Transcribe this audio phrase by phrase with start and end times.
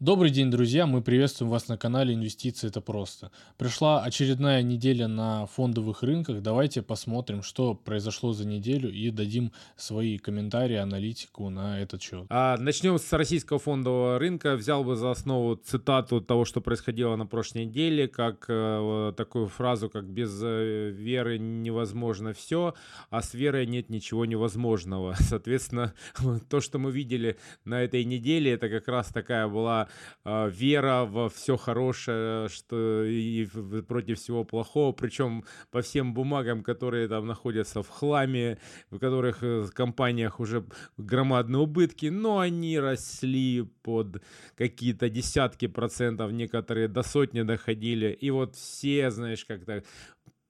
[0.00, 0.86] Добрый день, друзья!
[0.86, 3.32] Мы приветствуем вас на канале «Инвестиции– это просто».
[3.56, 6.40] Пришла очередная неделя на фондовых рынках.
[6.40, 12.26] Давайте посмотрим, что произошло за неделю и дадим свои комментарии, аналитику на этот счет.
[12.30, 14.54] А, начнем с российского фондового рынка.
[14.54, 19.90] Взял бы за основу цитату того, что происходило на прошлой неделе, как э, такую фразу,
[19.90, 22.74] как «без э, веры невозможно все,
[23.10, 25.16] а с верой нет ничего невозможного».
[25.18, 25.92] Соответственно,
[26.48, 29.87] то, что мы видели на этой неделе, это как раз такая была
[30.24, 33.46] э, вера во все хорошее, что и
[33.86, 38.58] против всего плохого, причем по всем бумагам, которые там находятся в хламе,
[38.90, 40.64] в которых э, в компаниях уже
[40.96, 44.22] громадные убытки, но они росли под
[44.56, 49.82] какие-то десятки процентов, некоторые до сотни доходили, и вот все, знаешь, как-то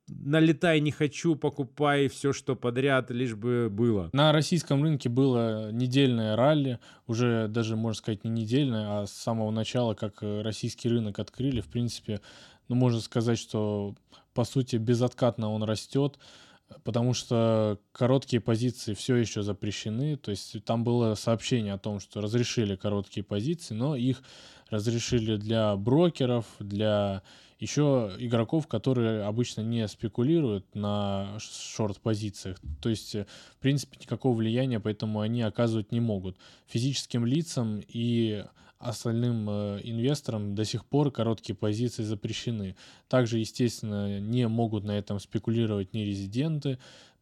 [0.09, 4.11] налетай не хочу, покупай все, что подряд, лишь бы было.
[4.13, 9.51] На российском рынке было недельное ралли, уже даже, можно сказать, не недельное, а с самого
[9.51, 12.21] начала, как э, российский рынок открыли, в принципе,
[12.69, 13.95] ну, можно сказать, что,
[14.35, 16.19] по сути, безоткатно он растет,
[16.85, 22.21] потому что короткие позиции все еще запрещены, то есть там было сообщение о том, что
[22.21, 24.23] разрешили короткие позиции, но их
[24.71, 27.23] разрешили для брокеров, для
[27.59, 32.59] еще игроков, которые обычно не спекулируют на шорт-позициях.
[32.81, 36.37] То есть, э, в принципе, никакого влияния поэтому они оказывать не могут.
[36.67, 38.45] Физическим лицам и
[38.79, 42.77] остальным э, инвесторам до сих пор короткие позиции запрещены.
[43.09, 46.79] Также, естественно, не могут на этом спекулировать ни резиденты,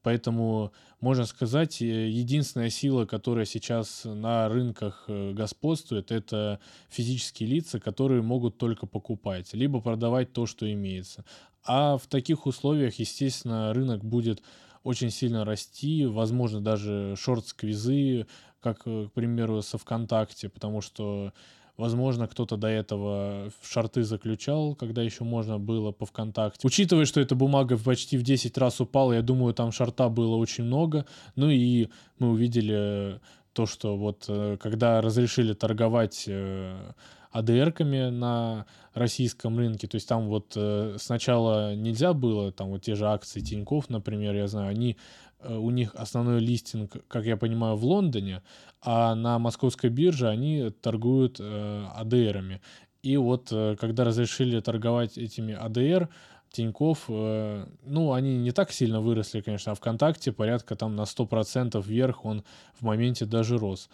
[0.07, 7.81] Поэтому, можно сказать, э, единственная сила, которая сейчас на рынках э, господствует, это физические лица,
[7.81, 11.25] которые могут только покупать, либо продавать то, что имеется.
[11.65, 14.45] А в таких условиях, естественно, рынок будет
[14.85, 18.29] очень сильно расти, возможно, даже шорт-сквизы,
[18.61, 21.33] как, э, к примеру, со ВКонтакте, потому что
[21.77, 26.67] Возможно, кто-то до этого шарты заключал, когда еще можно было по ВКонтакте.
[26.67, 30.65] Учитывая, что эта бумага почти в 10 раз упала, я думаю, там шарта было очень
[30.65, 31.05] много.
[31.35, 31.89] Ну и
[32.19, 33.21] мы увидели
[33.53, 36.93] то, что вот э, когда разрешили торговать э,
[37.31, 38.65] АДРками на
[38.95, 39.87] российском рынке.
[39.87, 44.35] То есть там вот э, сначала нельзя было, там вот те же акции Тиньков, например,
[44.35, 48.43] я знаю, они Э, у них основной листинг, как я понимаю, в Лондоне,
[48.81, 52.61] а на московской бирже они торгуют э, АДРами.
[53.03, 56.09] И вот э, когда разрешили торговать этими АДР,
[56.51, 61.83] Тиньков, э, ну, они не так сильно выросли, конечно, а ВКонтакте порядка там на 100%
[61.87, 62.45] вверх он
[62.79, 63.91] в моменте даже рос.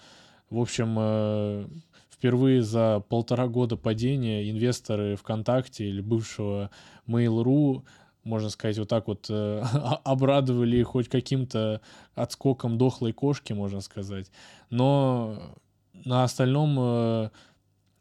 [0.48, 1.66] В общем, э,
[2.10, 6.70] впервые за полтора года падения инвесторы ВКонтакте или бывшего
[7.06, 7.82] Mail.ru
[8.24, 9.62] можно сказать, вот так вот э,
[10.04, 11.80] обрадовали хоть каким-то
[12.14, 14.30] отскоком дохлой кошки, можно сказать.
[14.70, 15.56] Но
[16.04, 17.30] на остальном, э,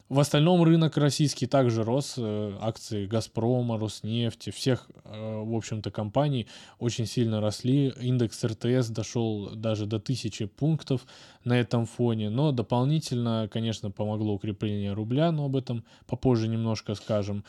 [0.08, 2.14] в остальном рынок российский также рос.
[2.18, 6.46] Э, акции Газпрома, Роснефти, всех, э, в общем-то, компаний
[6.78, 7.92] очень сильно росли.
[8.00, 11.06] Индекс РТС дошел даже до тысячи пунктов
[11.44, 12.30] на этом фоне.
[12.30, 17.44] Но дополнительно, конечно, помогло укрепление рубля, но об этом попозже немножко скажем.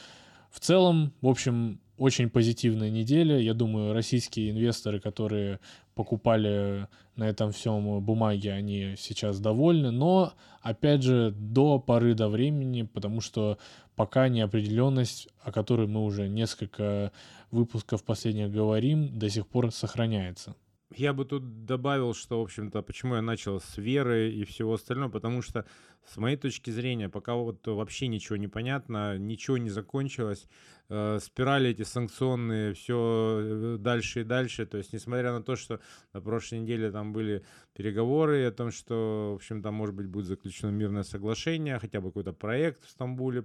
[0.51, 3.37] В целом, в общем, очень позитивная неделя.
[3.37, 5.59] Я думаю, российские инвесторы, которые
[5.95, 9.91] покупали на этом всем бумаги, они сейчас довольны.
[9.91, 13.57] Но, опять же, до поры до времени, потому что
[13.95, 17.11] пока неопределенность, о которой мы уже несколько
[17.51, 20.55] выпусков последних говорим, до сих пор сохраняется.
[20.95, 25.09] Я бы тут добавил, что, в общем-то, почему я начал с веры и всего остального,
[25.09, 25.65] потому что,
[26.05, 30.47] с моей точки зрения, пока вот вообще ничего не понятно, ничего не закончилось,
[30.89, 35.79] э, спирали эти санкционные все э, дальше и дальше, то есть, несмотря на то, что
[36.13, 40.25] на прошлой неделе там были переговоры о том, что, в общем, там, может быть, будет
[40.25, 43.43] заключено мирное соглашение, хотя бы какой-то проект в Стамбуле,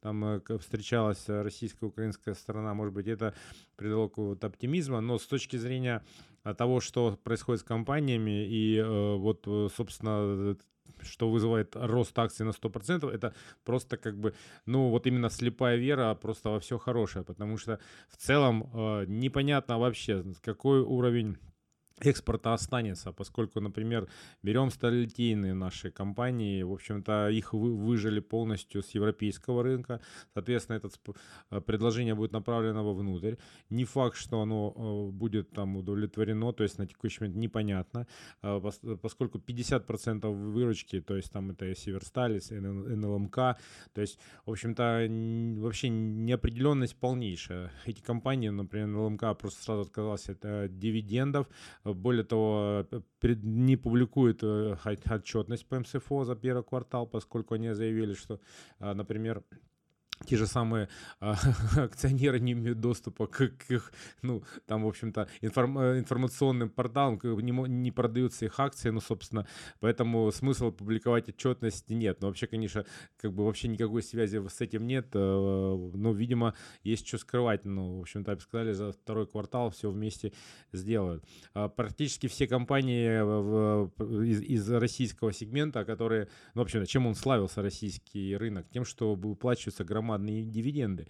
[0.00, 3.34] там э, встречалась российско-украинская сторона, может быть, это
[3.76, 6.04] придало какого-то оптимизма, но с точки зрения
[6.58, 10.56] того, что происходит с компаниями, и э, вот, собственно,
[11.06, 13.34] что вызывает рост акций на 100%, это
[13.64, 14.34] просто как бы,
[14.66, 17.78] ну, вот именно слепая вера просто во все хорошее, потому что
[18.08, 21.38] в целом э, непонятно вообще, какой уровень
[22.00, 24.08] экспорта останется, поскольку, например,
[24.42, 30.00] берем сталелитейные наши компании, в общем-то, их выжили полностью с европейского рынка,
[30.34, 30.90] соответственно, это
[31.50, 33.36] э, предложение будет направлено вовнутрь.
[33.70, 38.06] Не факт, что оно э, будет там удовлетворено, то есть на текущий момент непонятно,
[38.42, 38.60] э,
[39.00, 43.36] поскольку 50% выручки, то есть там это Северсталис, НЛМК,
[43.94, 45.06] то есть, в общем-то,
[45.62, 47.70] вообще неопределенность полнейшая.
[47.86, 51.46] Эти компании, например, НЛМК просто сразу отказался от дивидендов,
[51.94, 52.86] более того,
[53.22, 58.40] не публикует отчетность по МСФО за первый квартал, поскольку они заявили, что,
[58.80, 59.42] например,
[60.24, 60.88] те же самые
[61.20, 61.36] а,
[61.76, 63.92] акционеры не имеют доступа к, к их,
[64.22, 69.46] ну, там, в общем-то, информ, э, информационным порталам, не, не продаются их акции, ну, собственно,
[69.80, 72.20] поэтому смысла публиковать отчетность нет.
[72.20, 72.84] Но вообще, конечно,
[73.18, 77.98] как бы вообще никакой связи с этим нет, э, ну, видимо, есть что скрывать, ну,
[77.98, 80.32] в общем-то, сказали, за второй квартал все вместе
[80.72, 81.24] сделают.
[81.54, 83.90] А, практически все компании в,
[84.24, 88.66] из, из российского сегмента, которые, ну, в общем, чем он славился, российский рынок?
[88.70, 91.06] Тем, что выплачиваются громадные громадные дивиденды.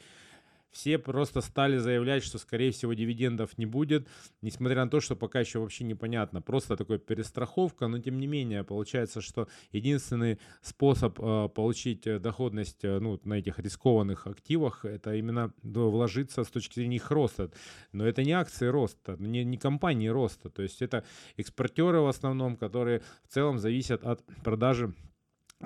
[0.71, 4.07] Все просто стали заявлять, что, скорее всего, дивидендов не будет,
[4.43, 6.43] несмотря на то, что пока еще вообще непонятно.
[6.43, 12.85] Просто такая перестраховка, но тем не менее, получается, что единственный способ э, получить э, доходность
[12.85, 17.51] э, ну, на этих рискованных активах, это именно вложиться с точки зрения их роста.
[17.93, 20.51] Но это не акции роста, не, не компании роста.
[20.51, 21.05] То есть это
[21.39, 24.93] экспортеры в основном, которые в целом зависят от продажи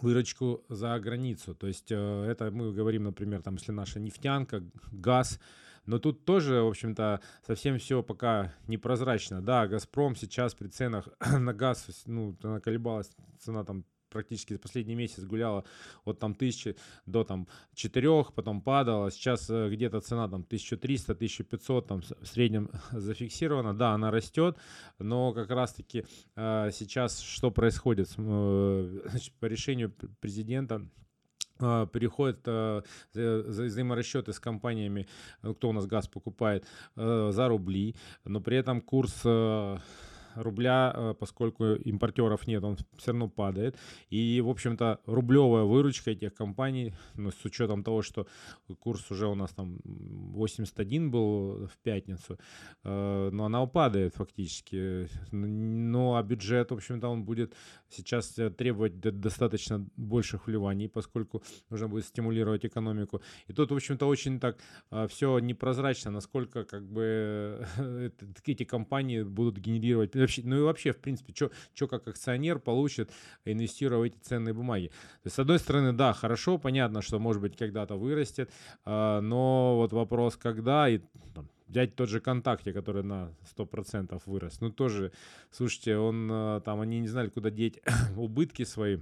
[0.03, 1.55] выручку за границу.
[1.55, 4.63] То есть э, это мы говорим, например, там, если наша нефтянка,
[4.93, 5.41] газ,
[5.87, 9.43] но тут тоже, в общем-то, совсем все пока непрозрачно.
[9.43, 11.09] Да, «Газпром» сейчас при ценах
[11.39, 15.65] на газ, ну, она колебалась, цена там практически последний месяц гуляла
[16.05, 16.77] от там тысячи
[17.07, 19.11] до там четырех, потом падала.
[19.11, 23.77] Сейчас э, где-то цена там 1300-1500 там в среднем зафиксирована.
[23.77, 24.57] Да, она растет,
[24.99, 26.05] но как раз-таки
[26.37, 28.13] э, сейчас что происходит?
[28.19, 30.87] Э, значит, по решению президента
[31.93, 32.49] переходят
[33.13, 35.07] взаиморасчеты с компаниями,
[35.43, 36.65] кто у нас газ покупает,
[36.97, 39.27] за рубли, но при этом курс
[40.35, 43.77] рубля, э, поскольку импортеров нет, он все равно падает.
[44.11, 48.27] И, в общем-то, рублевая выручка этих компаний, ну, с учетом того, что
[48.79, 52.39] курс уже у нас там 81 был в пятницу,
[52.85, 55.09] э, но она упадает фактически.
[55.33, 57.55] Ну, а бюджет, в общем-то, он будет
[57.89, 63.21] сейчас э, требовать достаточно больших вливаний, поскольку нужно будет стимулировать экономику.
[63.49, 64.59] И тут, в общем-то, очень так
[65.09, 67.67] все непрозрачно, насколько как бы
[68.47, 71.35] эти компании будут генерировать вообще, ну и вообще, в принципе,
[71.75, 73.11] что как акционер получит,
[73.45, 74.89] инвестируя в эти ценные бумаги.
[74.89, 78.51] То есть, с одной стороны, да, хорошо, понятно, что, может быть, когда-то вырастет,
[78.85, 81.01] а, но вот вопрос, когда, и
[81.35, 85.13] там, взять тот же ВКонтакте, который на 100% вырос, ну тоже,
[85.51, 87.81] слушайте, он а, там, они не знали, куда деть
[88.17, 88.99] убытки свои,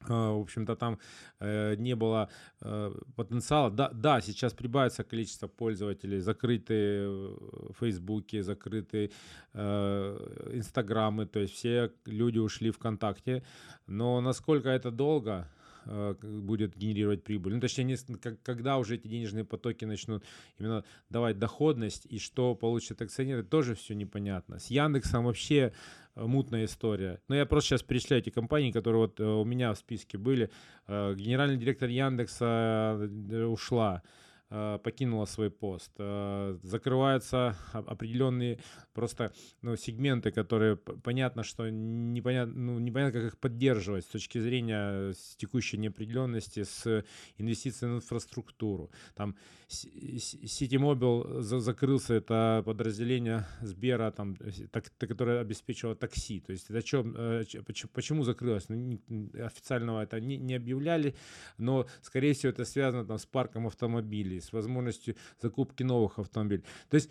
[0.00, 0.98] в общем-то, там
[1.40, 2.28] э, не было
[2.60, 3.70] э, потенциала.
[3.70, 9.10] Да, да, сейчас прибавится количество пользователей, закрытые в Фейсбуке, закрытые
[9.52, 13.42] э, Инстаграмы, то есть все люди ушли ВКонтакте.
[13.86, 15.48] Но насколько это долго,
[15.88, 17.54] Э, будет генерировать прибыль.
[17.54, 17.96] Ну, точнее, не,
[18.42, 20.24] когда уже эти денежные потоки начнут
[20.58, 24.58] именно давать доходность и что получат акционеры, тоже все непонятно.
[24.58, 25.72] С Яндексом вообще э,
[26.16, 27.20] мутная история.
[27.28, 30.50] Но я просто сейчас перечисляю эти компании, которые вот э, у меня в списке были.
[30.88, 33.08] Генеральный директор Яндекса
[33.48, 34.02] ушла.
[34.48, 35.90] Э, покинула свой пост.
[35.98, 38.60] Э, закрываются определенные
[38.92, 45.12] просто ну, сегменты, которые понятно, что непонятно, ну, непонятно, как их поддерживать с точки зрения
[45.36, 47.04] текущей неопределенности, с
[47.38, 48.92] инвестициями в инфраструктуру.
[49.16, 49.34] Там
[49.68, 54.36] City Mobile закрылся, это подразделение Сбера, там,
[54.70, 56.38] так, которое обеспечивало такси.
[56.38, 57.44] То есть это э,
[57.92, 58.68] почему закрылось?
[58.68, 59.00] Ну,
[59.44, 61.16] официального это не, не объявляли,
[61.58, 66.64] но, скорее всего, это связано там, с парком автомобилей автомобилей, с возможностью закупки новых автомобилей.
[66.88, 67.10] То есть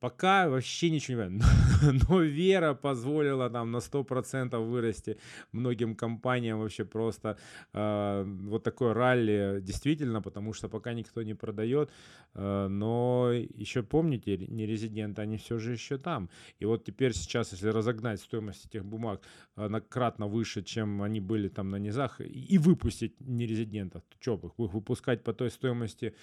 [0.00, 2.00] Пока вообще ничего не понятно.
[2.08, 5.18] Но, вера позволила нам на 100% вырасти
[5.52, 7.38] многим компаниям вообще просто
[7.72, 11.90] э, вот такое ралли действительно, потому что пока никто не продает.
[12.34, 16.28] Э, но еще помните, не резиденты, они все же еще там.
[16.58, 19.22] И вот теперь сейчас, если разогнать стоимость этих бумаг
[19.56, 24.72] э, кратно выше, чем они были там на низах, и выпустить нерезидентов, то что, их
[24.72, 26.14] выпускать по той стоимости,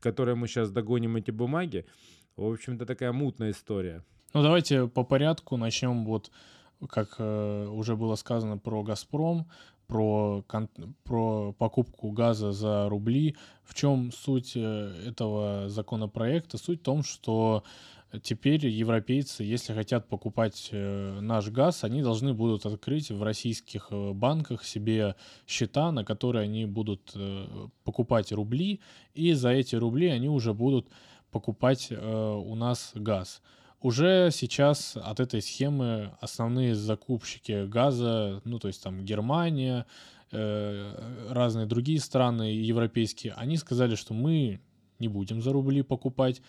[0.00, 1.86] которой мы сейчас догоним эти бумаги,
[2.36, 4.04] в общем-то, такая мутная история.
[4.34, 6.30] Ну, давайте по порядку начнем вот,
[6.88, 9.46] как э, уже было сказано про «Газпром»,
[9.86, 10.44] про,
[11.04, 13.36] про покупку газа за рубли.
[13.64, 16.58] В чем суть э, этого законопроекта?
[16.58, 17.62] Суть в том, что
[18.22, 24.12] теперь европейцы, если хотят покупать э, наш газ, они должны будут открыть в российских э,
[24.12, 25.14] банках себе
[25.46, 27.14] счета, на которые они будут
[27.84, 28.80] покупать рубли,
[29.14, 30.88] и за эти рубли они уже будут
[31.36, 33.42] покупать э, у нас газ.
[33.82, 39.84] Уже сейчас от этой схемы основные закупщики газа, ну то есть там Германия,
[40.32, 44.60] э, разные другие страны европейские, они сказали, что мы
[44.98, 46.40] не будем за рубли покупать,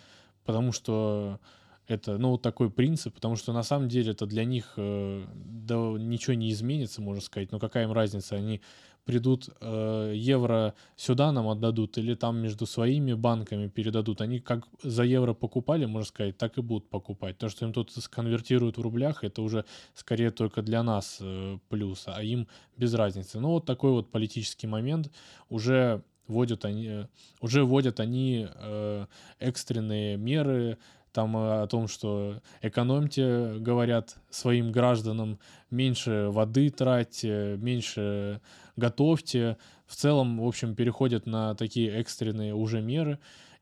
[0.45, 1.41] потому что
[1.87, 6.33] это, ну, такой принцип, потому что на самом деле это для них э, да, ничего
[6.33, 7.51] не изменится, можно сказать.
[7.51, 8.35] Но какая им разница?
[8.35, 8.61] Они
[9.07, 14.19] придут, э, евро сюда нам отдадут или там между своими банками передадут.
[14.19, 17.37] Они как за евро покупали, можно сказать, так и будут покупать.
[17.37, 19.63] То, что им тут сконвертируют в рублях, это уже
[19.93, 23.39] скорее только для нас э, плюс, а им без разницы.
[23.39, 25.09] Ну, вот такой вот политический момент.
[25.49, 27.05] Уже вводят они, э,
[27.39, 29.05] уже вводят они э,
[29.39, 30.77] экстренные меры,
[31.17, 35.39] там э, о том, что экономьте, говорят своим гражданам,
[35.71, 38.39] меньше воды тратьте, меньше
[38.75, 39.57] готовьте.
[39.87, 43.17] В целом, в общем, переходят на такие экстренные уже меры.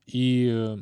[0.05, 0.75] И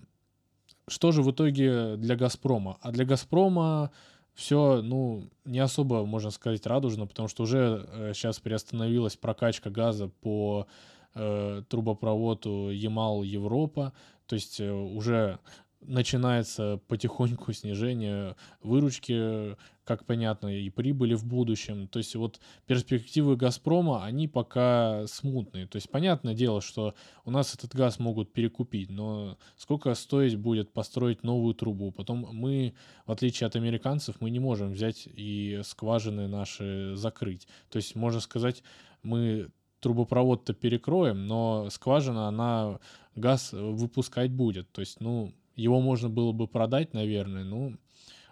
[0.88, 2.80] что же в итоге для «Газпрома»?
[2.82, 3.92] А для «Газпрома»
[4.34, 10.10] все, ну, не особо, можно сказать, радужно, потому что уже сейчас э, приостановилась прокачка газа
[10.22, 10.66] по
[11.14, 13.94] э, трубопроводу Ямал-Европа,
[14.26, 15.38] то есть уже
[15.86, 21.88] начинается потихоньку снижение выручки, как понятно, и прибыли в будущем.
[21.88, 25.68] То есть вот перспективы «Газпрома», они пока смутные.
[25.68, 26.94] То есть понятное дело, что
[27.26, 31.92] у нас этот газ могут перекупить, но сколько стоить будет построить новую трубу?
[31.92, 32.74] Потом мы,
[33.06, 37.48] в отличие от американцев, мы не можем взять и скважины наши закрыть.
[37.70, 38.64] То есть, можно сказать,
[39.02, 39.50] мы
[39.82, 42.80] трубопровод-то перекроем, но скважина, она
[43.16, 44.72] газ выпускать будет.
[44.72, 47.76] То есть, ну, его можно было бы продать, наверное, ну,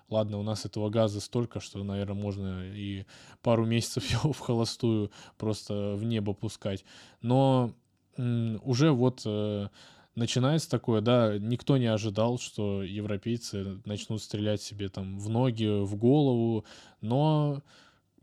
[0.10, 3.06] ладно, у нас этого газа столько, что, наверное, можно и
[3.42, 6.84] пару месяцев его в холостую просто в небо пускать.
[7.22, 7.74] Но
[8.18, 9.70] уже вот э,
[10.16, 15.96] начинается такое, да, никто не ожидал, что европейцы начнут стрелять себе там в ноги, в
[15.96, 16.66] голову,
[17.00, 17.62] но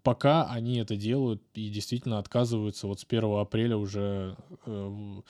[0.03, 4.37] пока они это делают и действительно отказываются, вот с 1 апреля уже
[4.67, 5.21] э,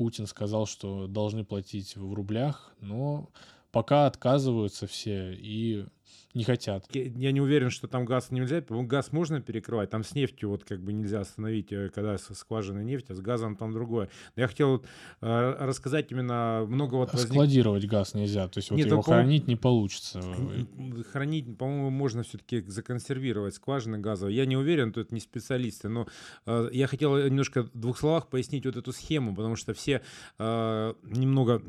[0.00, 3.28] Путин сказал, что должны платить в рублях, но
[3.72, 5.86] пока отказываются все и
[6.32, 6.84] не хотят.
[6.94, 8.62] Я, не уверен, что там газ нельзя.
[8.68, 13.10] Газ можно перекрывать, там с нефтью вот как бы нельзя остановить, э, когда скважина нефть,
[13.10, 14.10] а с газом там другое.
[14.36, 14.86] Но я хотел вот,
[15.22, 17.12] э, рассказать именно много вот...
[17.12, 17.32] Возник...
[17.32, 20.22] Складировать газ нельзя, то есть вот Нет, его хранить не получится.
[21.10, 24.36] Хранить, по-моему, можно все-таки законсервировать скважины газовые.
[24.36, 26.06] Я не уверен, тут не специалисты, но
[26.46, 30.02] э, я хотел немножко в двух словах пояснить вот эту схему, потому что все
[30.38, 31.60] э, немного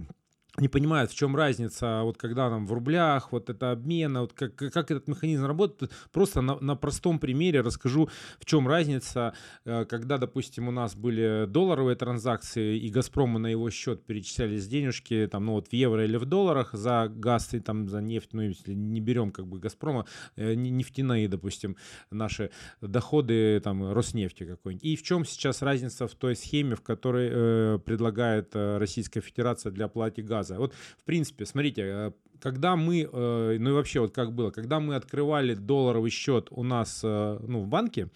[0.58, 4.55] не понимают, в чем разница, вот когда нам в рублях, вот это обмен, вот как,
[4.55, 5.91] как этот механизм работает.
[6.12, 9.34] Просто на, на простом примере расскажу, в чем разница,
[9.65, 15.27] э, когда, допустим, у нас были долларовые транзакции, и Газпрому на его счет перечислялись денежки,
[15.31, 18.41] там, ну вот в евро или в долларах за газ и там за нефть, ну
[18.41, 20.05] если не берем как бы Газпрома,
[20.36, 21.77] э, нефтяные, допустим,
[22.10, 24.84] наши доходы, там, Роснефти какой-нибудь.
[24.84, 29.72] И в чем сейчас разница в той схеме, в которой э, предлагает э, Российская Федерация
[29.72, 30.50] для оплаты газа?
[30.51, 30.60] Газа.
[30.60, 34.79] Вот, в принципе, смотрите, э, когда мы, э, ну и вообще вот как было, когда
[34.79, 38.10] мы открывали долларовый счет у нас, э, ну, в банке,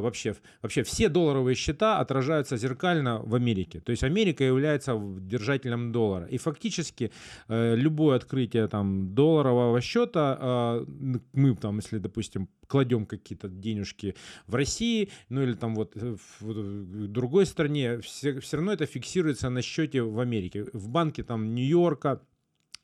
[0.00, 3.80] вообще, вообще все долларовые счета отражаются зеркально в Америке.
[3.80, 6.26] То есть Америка является держателем доллара.
[6.26, 7.10] И фактически
[7.48, 10.84] любое открытие там долларового счета,
[11.32, 14.14] мы там, если, допустим, кладем какие-то денежки
[14.46, 19.62] в России, ну или там вот в другой стране, все, все равно это фиксируется на
[19.62, 20.66] счете в Америке.
[20.72, 22.20] В банке там Нью-Йорка,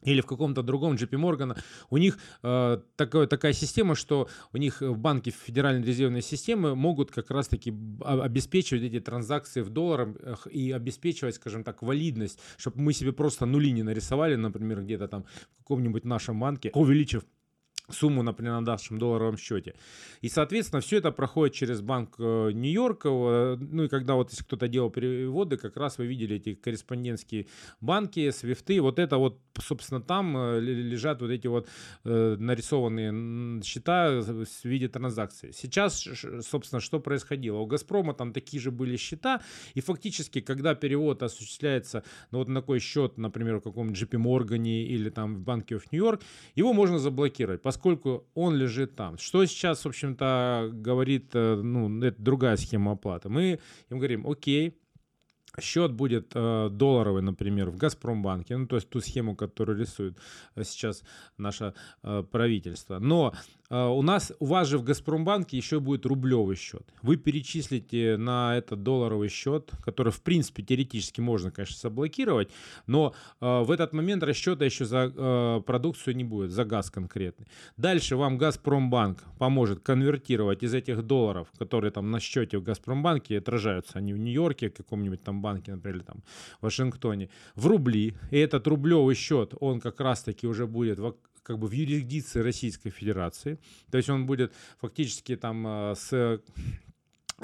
[0.02, 1.58] или в каком-то другом JP Morgan,
[1.90, 7.10] у них э, такая, такая система, что у них в банке Федеральной резервной системы могут
[7.10, 13.12] как раз-таки обеспечивать эти транзакции в долларах и обеспечивать, скажем так, валидность, чтобы мы себе
[13.12, 17.24] просто нули не нарисовали, например, где-то там в каком-нибудь нашем банке, увеличив
[17.92, 19.74] сумму, на нашем долларовом счете.
[20.20, 23.08] И, соответственно, все это проходит через банк э, Нью-Йорка.
[23.08, 27.46] Э, ну и когда вот если кто-то делал переводы, как раз вы видели эти корреспондентские
[27.80, 28.80] банки, свифты.
[28.80, 31.68] Вот это вот, собственно, там э, лежат вот эти вот
[32.04, 35.52] нарисованные счета в виде транзакций.
[35.52, 36.08] Сейчас,
[36.40, 37.58] собственно, что происходило?
[37.58, 39.42] У Газпрома там такие же были счета,
[39.74, 44.66] и фактически, когда перевод осуществляется ну, вот на такой счет, например, в каком-нибудь JP Morgan
[44.66, 46.22] или там в банке New York,
[46.54, 47.81] его можно заблокировать, поскольку
[48.34, 49.18] он лежит там.
[49.18, 53.28] Что сейчас, в общем-то, говорит, э, ну, это другая схема оплаты.
[53.28, 53.60] Мы
[53.90, 54.78] им говорим, окей,
[55.60, 60.16] счет будет э, долларовый, например, в Газпромбанке, ну, то есть ту схему, которую рисует
[60.54, 61.02] э, сейчас
[61.36, 62.98] наше э, правительство.
[62.98, 63.34] Но
[63.70, 66.82] у нас, у вас же в Газпромбанке еще будет рублевый счет.
[67.00, 72.50] Вы перечислите на этот долларовый счет, который, в принципе, теоретически можно, конечно, заблокировать,
[72.86, 77.46] но в этот момент расчета еще за продукцию не будет, за газ конкретный.
[77.78, 83.98] Дальше вам Газпромбанк поможет конвертировать из этих долларов, которые там на счете в Газпромбанке отражаются,
[83.98, 86.22] они в Нью-Йорке, в каком-нибудь там банке, например, или там
[86.60, 88.14] в Вашингтоне, в рубли.
[88.30, 90.98] И этот рублевый счет, он как раз-таки уже будет
[91.42, 93.58] как бы в юрисдикции Российской Федерации.
[93.90, 96.40] То есть он будет фактически там э, с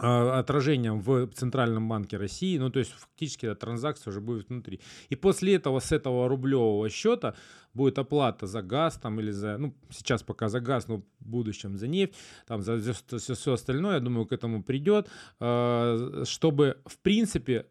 [0.01, 4.81] а, отражением в Центральном банке России, ну то есть фактически эта транзакция уже будет внутри.
[5.09, 7.35] И после этого с этого рублевого счета
[7.75, 11.77] будет оплата за газ там или за, ну сейчас пока за газ, но в будущем
[11.77, 12.15] за нефть,
[12.47, 12.95] там за, за
[13.35, 15.09] все остальное, я думаю, к этому придет,
[15.41, 17.67] а, чтобы в принципе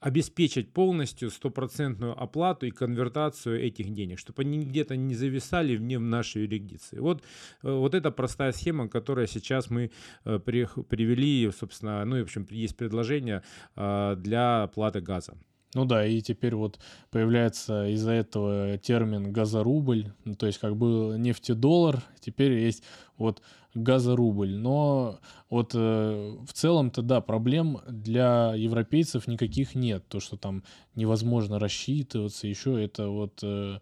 [0.00, 6.42] обеспечить полностью стопроцентную оплату и конвертацию этих денег, чтобы они где-то не зависали вне нашей
[6.42, 6.98] юрисдикции.
[6.98, 7.22] Вот,
[7.62, 9.90] э, вот эта простая схема, которая сейчас мы
[10.24, 13.42] э, привели, собственно, ну и в общем есть предложение
[13.76, 15.34] э, для оплаты газа.
[15.74, 16.78] Ну да, и теперь вот
[17.10, 22.82] появляется из-за этого термин газорубль, ну, то есть как был нефтедоллар, теперь есть
[23.18, 23.42] вот
[23.74, 24.54] газорубль.
[24.56, 25.20] Но
[25.50, 30.08] вот э, в целом-то, да, проблем для европейцев никаких нет.
[30.08, 33.40] То, что там невозможно рассчитываться, еще это вот...
[33.42, 33.78] Э,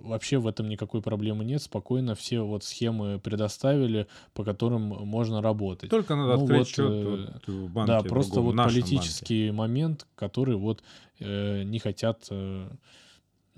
[0.00, 1.62] вообще в этом никакой проблемы нет.
[1.62, 5.90] Спокойно все вот схемы предоставили, по которым можно работать.
[5.90, 7.92] Только надо ну, открыть вот, счет э, вот в банке.
[7.92, 9.58] Да, просто другом, вот политический банке.
[9.58, 10.82] момент, который вот
[11.18, 12.70] э, не хотят э, Э,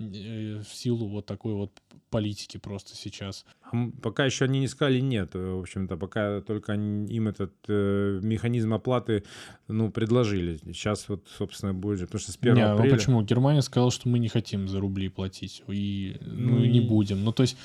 [0.09, 1.71] в силу вот такой вот
[2.09, 3.45] политики просто сейчас.
[4.03, 9.23] Пока еще они не сказали нет, в общем-то, пока только им этот э, механизм оплаты,
[9.67, 10.57] ну, предложили.
[10.65, 12.91] Сейчас вот, собственно, будет же, потому что с 1 не, ну апреля...
[12.91, 13.21] Ну почему?
[13.23, 17.23] Германия сказала, что мы не хотим за рубли платить, и, ну, ну и не будем.
[17.23, 17.57] Ну, то есть...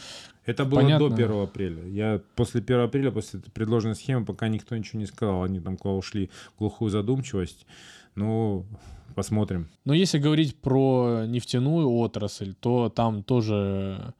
[0.46, 1.10] Это было понятно.
[1.10, 1.86] до 1 апреля.
[1.86, 5.42] Я после 1 апреля, после предложенной схемы, пока никто ничего не сказал.
[5.42, 7.66] Они там куда ушли в глухую задумчивость.
[8.14, 8.64] Ну,
[9.18, 9.66] посмотрим.
[9.84, 14.14] Но если говорить про нефтяную отрасль, то там тоже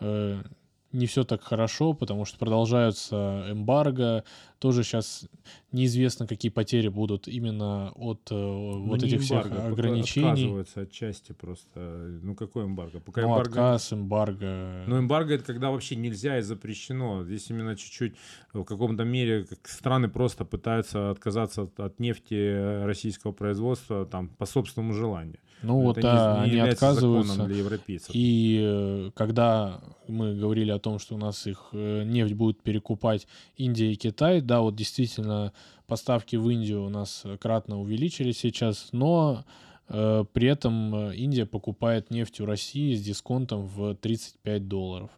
[0.00, 0.42] э,
[0.92, 4.24] не все так хорошо, потому что продолжаются эмбарго.
[4.58, 5.28] Тоже сейчас
[5.70, 10.30] неизвестно, какие потери будут именно от э, ну, вот этих эмбарго, всех ограничений.
[10.30, 12.18] Отказываются от части просто.
[12.22, 13.00] Ну, какой эмбарго?
[13.00, 13.50] Пока ну, эмбарго...
[13.50, 14.84] отказ, эмбарго.
[14.86, 17.22] Ну, эмбарго— это когда вообще нельзя и запрещено.
[17.24, 18.14] Здесь именно чуть-чуть
[18.52, 24.94] в каком-то мере страны просто пытаются отказаться от, от нефти российского производства там по собственному
[24.94, 25.38] желанию.
[25.62, 27.44] Ну вот, да, не, не они отказываются.
[27.44, 28.10] Для европейцев.
[28.14, 33.26] И э, когда мы говорили о том, что у нас их э, нефть будет перекупать
[33.56, 35.52] Индия и Китай, да, вот действительно
[35.86, 39.44] поставки в Индию у нас кратно увеличились сейчас, но
[39.88, 45.10] э, при этом э, Индия покупает нефть у России с дисконтом в 35 долларов.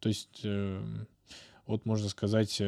[0.00, 0.80] То есть, э,
[1.66, 2.62] вот можно сказать,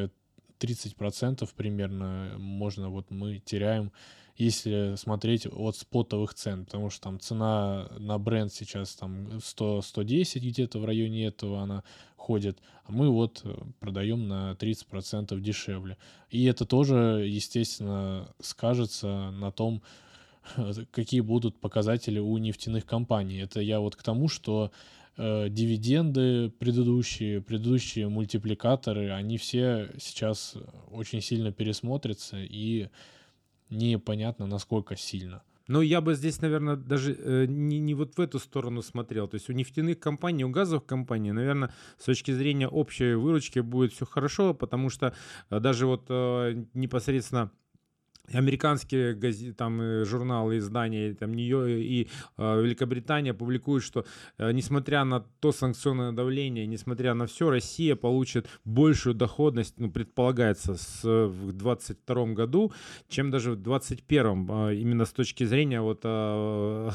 [0.59, 3.93] 30% примерно можно, вот мы теряем
[4.41, 10.79] если смотреть от спотовых цен, потому что там цена на бренд сейчас там 100-110 где-то
[10.79, 11.85] в районе этого она
[12.17, 15.97] ходит, а мы вот э, продаем на 30% дешевле.
[16.31, 19.83] И это тоже, естественно, скажется на том,
[20.91, 23.39] какие будут показатели у нефтяных компаний.
[23.39, 24.71] Это я вот к тому, что
[25.17, 30.55] э, дивиденды предыдущие, предыдущие мультипликаторы, они все сейчас
[30.91, 32.89] очень сильно пересмотрятся и
[33.71, 35.43] непонятно, насколько сильно.
[35.71, 39.29] Но я бы здесь, наверное, даже э, не, не вот в эту сторону смотрел.
[39.29, 43.93] То есть у нефтяных компаний, у газовых компаний, наверное, с точки зрения общей выручки будет
[43.93, 45.15] все хорошо, потому что
[45.49, 47.53] э, даже вот э, непосредственно
[48.33, 54.05] американские газеты, там, э, журналы, издания, там, нее и э, Великобритания публикуют, что
[54.39, 60.75] э, несмотря на то санкционное давление, несмотря на все, Россия получит большую доходность, ну, предполагается,
[60.75, 62.73] с, в 2022 году,
[63.09, 66.91] чем даже в 2021, э, именно с точки зрения вот э,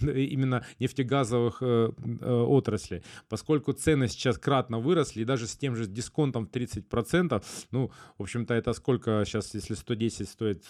[0.00, 1.90] именно нефтегазовых э,
[2.20, 3.02] э, отраслей.
[3.28, 8.54] Поскольку цены сейчас кратно выросли, даже с тем же дисконтом в 30%, ну, в общем-то,
[8.54, 10.64] это сколько сейчас, если 110, 100 стоит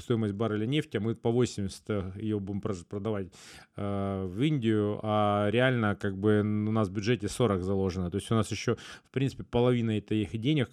[0.00, 3.28] стоимость барреля нефти, а мы по 80 ее будем продавать
[3.76, 8.10] э, в Индию, а реально как бы у нас в бюджете 40 заложено.
[8.10, 10.70] То есть у нас еще, в принципе, половина этих денег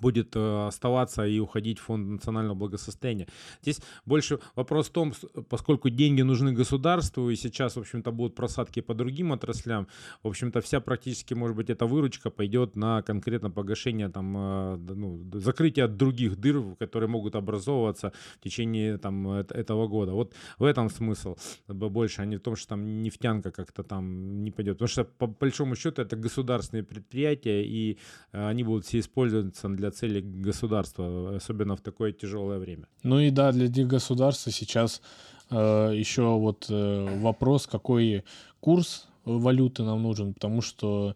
[0.00, 3.26] будет э, оставаться и уходить в фонд национального благосостояния.
[3.62, 5.12] Здесь больше вопрос в том,
[5.48, 9.88] поскольку деньги нужны государству, и сейчас, в общем-то, будут просадки по другим отраслям,
[10.22, 15.30] в общем-то, вся практически, может быть, эта выручка пойдет на конкретно погашение, там, э, ну,
[15.34, 20.12] закрытие других дыр, которые могут образовываться в течение там, этого года.
[20.12, 21.36] Вот в этом смысл
[21.68, 24.74] больше, а не в том, что там нефтянка как-то там не пойдет.
[24.78, 27.98] Потому что, по большому счету, это государственные предприятия, и
[28.32, 32.86] э, они будут все использоваться для для целей государства, особенно в такое тяжелое время.
[33.02, 35.02] Ну и да, для государства сейчас
[35.50, 38.24] э, еще вот э, вопрос, какой
[38.60, 41.14] курс валюты нам нужен, потому что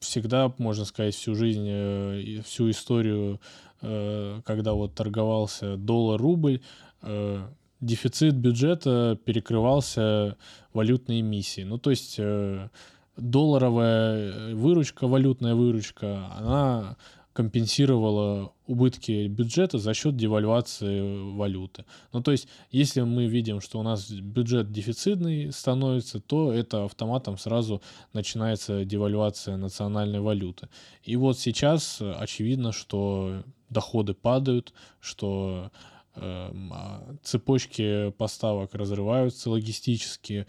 [0.00, 3.40] всегда, можно сказать, всю жизнь, э, всю историю,
[3.82, 6.60] э, когда вот торговался доллар-рубль,
[7.02, 7.46] э,
[7.80, 10.36] дефицит бюджета перекрывался
[10.72, 11.66] валютной эмиссией.
[11.66, 12.20] Ну, то есть
[13.16, 16.96] долларовая выручка, валютная выручка, она
[17.38, 21.84] компенсировала убытки бюджета за счет девальвации валюты.
[22.12, 27.38] Ну, то есть, если мы видим, что у нас бюджет дефицитный становится, то это автоматом
[27.38, 27.80] сразу
[28.12, 30.68] начинается девальвация национальной валюты.
[31.04, 35.70] И вот сейчас очевидно, что доходы падают, что
[36.16, 40.48] э, цепочки поставок разрываются логистические,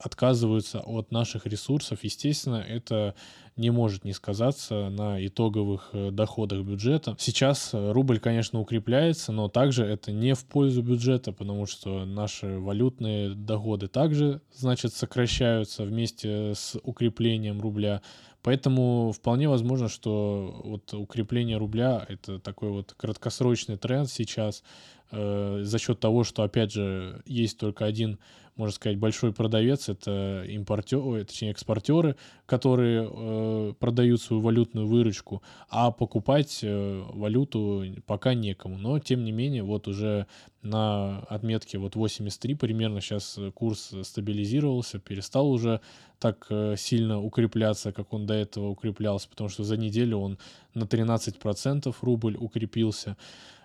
[0.00, 3.14] отказываются от наших ресурсов, естественно, это
[3.56, 7.16] не может не сказаться на итоговых э, доходах бюджета.
[7.18, 12.58] Сейчас э, рубль, конечно, укрепляется, но также это не в пользу бюджета, потому что наши
[12.58, 18.02] валютные доходы также, значит, сокращаются вместе с укреплением рубля.
[18.42, 24.62] Поэтому вполне возможно, что вот укрепление рубля это такой вот краткосрочный тренд сейчас
[25.10, 28.18] э, за счет того, что опять же есть только один
[28.56, 32.14] можно сказать, большой продавец— это импортеры, точнее, экспортеры,
[32.46, 38.78] которые э, продают свою валютную выручку, а покупать э, валюту пока некому.
[38.78, 40.26] Но, тем не менее, вот уже
[40.62, 45.80] на отметке вот 83 примерно сейчас курс стабилизировался, перестал уже
[46.20, 50.38] так э, сильно укрепляться, как он до этого укреплялся, потому что за неделю он
[50.74, 53.16] на 13% рубль укрепился.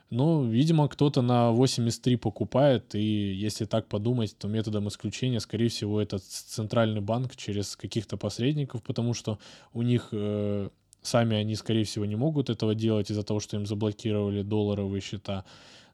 [0.10, 6.02] Ну, видимо, кто-то на 83 покупает, и если так подумать, то методом исключения, скорее всего,
[6.02, 9.38] это центральный банк через каких-то посредников, потому что
[9.72, 10.70] у них э,
[11.04, 15.46] сами они, скорее всего, не могут этого делать из-за того, что им заблокировали долларовые счета.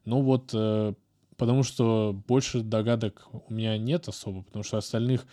[0.05, 0.93] Ну вот, э,
[1.35, 5.25] потому что больше догадок у меня нет особо, потому что остальных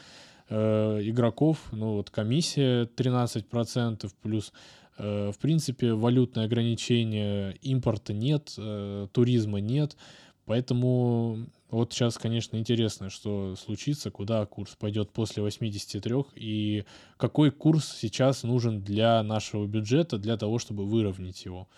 [0.49, 4.53] э, игроков, ну вот комиссия 13% плюс
[4.99, 9.97] в принципе, валютные ограничения, импорта нет, э, туризма нет,
[10.45, 16.85] поэтому вот сейчас, конечно, интересно, что случится, куда курс пойдет после 83 и
[17.17, 21.69] какой курс сейчас нужен для нашего бюджета для того, чтобы выровнять его.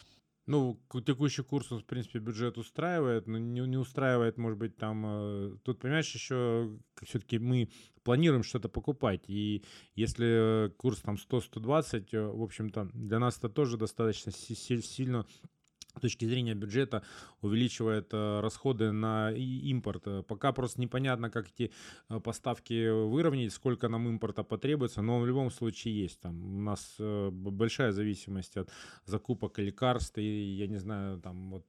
[0.46, 5.04] Ну, текущий курс, он, в принципе, бюджет устраивает, но не, не устраивает, может быть, там...
[5.07, 7.70] Э, тут, понимаешь, еще все-таки мы
[8.02, 13.78] планируем что-то покупать, и если курс там 100-120, э, в общем-то, для нас это тоже
[13.78, 15.24] достаточно сильно
[16.00, 17.02] точки зрения бюджета
[17.40, 20.07] увеличивает э, расходы на импорт.
[20.07, 21.70] Э, пока просто непонятно, как эти
[22.09, 26.20] э, поставки выровнять, сколько нам импорта потребуется, но в любом случае есть.
[26.20, 28.70] Там у нас большая зависимость от
[29.04, 31.66] закупок лекарств, и, я не знаю, там вот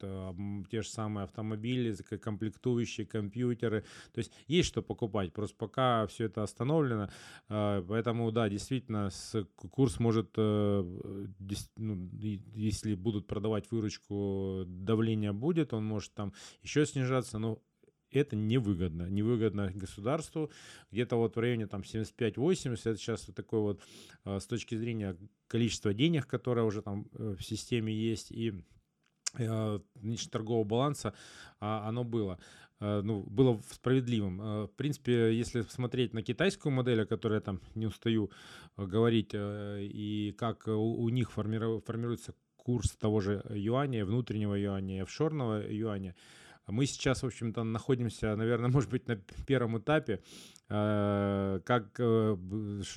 [0.69, 3.83] те же самые автомобили, комплектующие, компьютеры.
[4.13, 7.09] То есть есть что покупать, просто пока все это остановлено.
[7.47, 9.09] Поэтому, да, действительно,
[9.71, 12.09] курс может, ну,
[12.55, 14.14] если будут продавать выручку
[14.67, 17.61] давление будет, он может там еще снижаться, но
[18.19, 19.09] это невыгодно.
[19.09, 20.51] Невыгодно государству.
[20.91, 23.81] Где-то вот в районе там 75-80, это сейчас вот такой вот
[24.23, 28.53] а, с точки зрения количества денег, которое уже там э, в системе есть, и
[29.37, 29.81] а,
[30.31, 31.13] торгового баланса
[31.59, 32.39] а, оно было
[32.81, 34.37] ну, было справедливым.
[34.67, 38.29] В принципе, если смотреть на китайскую модель, о которой я там не устаю
[38.75, 42.33] говорить, э, и как у них формируется
[42.65, 46.15] курс того же юаня, внутреннего юаня, офшорного юаня.
[46.67, 50.19] Мы сейчас, в общем-то, находимся, наверное, может быть, на первом этапе,
[50.69, 52.37] э, как, э,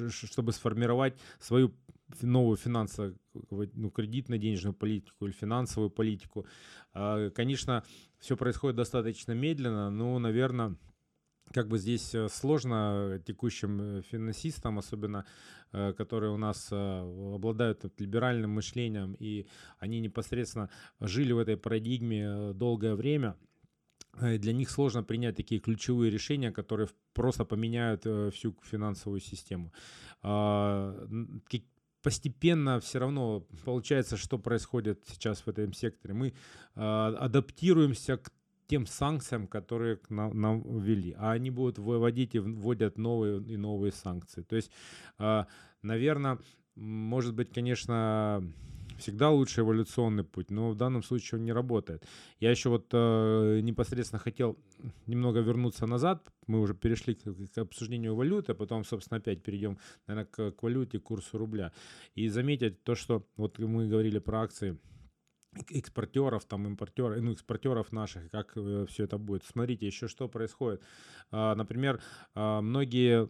[0.08, 1.74] чтобы сформировать свою
[2.22, 3.18] новую финансовую,
[3.50, 6.46] ну, кредитно-денежную политику или финансовую политику.
[6.94, 7.84] Э, конечно,
[8.18, 10.76] все происходит достаточно медленно, но, наверное,
[11.52, 15.24] как бы здесь э, сложно текущим э, финансистам, особенно
[15.72, 19.46] э, которые у нас обладают либеральным мышлением, и
[19.78, 23.36] они непосредственно жили в этой парадигме долгое время,
[24.20, 28.02] для них сложно принять такие ключевые решения, которые просто поменяют
[28.34, 29.72] всю финансовую систему.
[30.22, 31.06] А,
[32.02, 36.14] постепенно все равно получается, что происходит сейчас в этом секторе.
[36.14, 36.34] Мы
[36.74, 38.32] адаптируемся к
[38.68, 41.14] тем санкциям, которые к нам, нам ввели.
[41.18, 44.42] А они будут выводить и вводят новые и новые санкции.
[44.42, 44.70] То есть,
[45.18, 45.46] а,
[45.82, 46.38] наверное,
[46.76, 48.42] может быть, конечно,
[48.98, 52.04] всегда лучше эволюционный путь, но в данном случае он не работает.
[52.40, 54.58] Я еще вот э, непосредственно хотел
[55.06, 56.22] немного вернуться назад.
[56.46, 60.98] Мы уже перешли к, обсуждению валюты, а потом, собственно, опять перейдем, наверное, к, к валюте,
[60.98, 61.72] курсу рубля.
[62.14, 64.78] И заметить то, что вот мы говорили про акции
[65.70, 69.44] экспортеров, там импортеров, ну, экспортеров наших, как э, все это будет.
[69.44, 70.82] Смотрите, еще что происходит.
[71.30, 72.00] А, например,
[72.34, 73.28] а, многие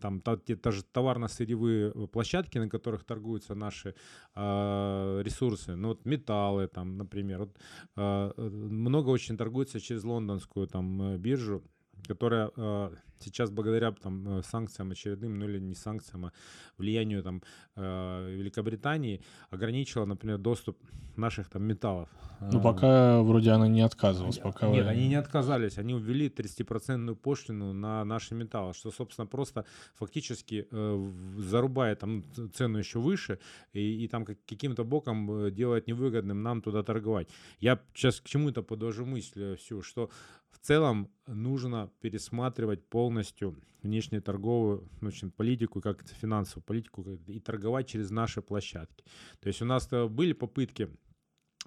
[0.00, 3.94] там та, те, та товарно-сырьевые э, площадки, на которых торгуются наши
[4.34, 7.56] э, ресурсы, ну вот металлы там, например, вот,
[7.96, 11.62] э, много очень торгуется через лондонскую там биржу,
[12.06, 16.32] которая э, сейчас благодаря там, санкциям очередным, ну или не санкциям, а
[16.78, 17.42] влиянию там,
[17.76, 20.78] э, Великобритании ограничила, например, доступ
[21.16, 22.08] наших там металлов.
[22.40, 24.38] Ну, пока вроде она не отказывалась.
[24.38, 25.78] Пока Нет, они не отказались.
[25.78, 32.78] Они ввели 30% пошлину на наши металлы, что, собственно, просто фактически э, зарубает там цену
[32.78, 33.38] еще выше
[33.72, 37.28] и, и там каким-то боком э, делает невыгодным нам туда торговать.
[37.60, 40.10] Я сейчас к чему-то подвожу мысль всю, что
[40.60, 48.10] в целом нужно пересматривать полностью внешнеторговую ну, общем, политику, как финансовую политику и торговать через
[48.10, 49.04] наши площадки.
[49.40, 50.88] То есть у нас были попытки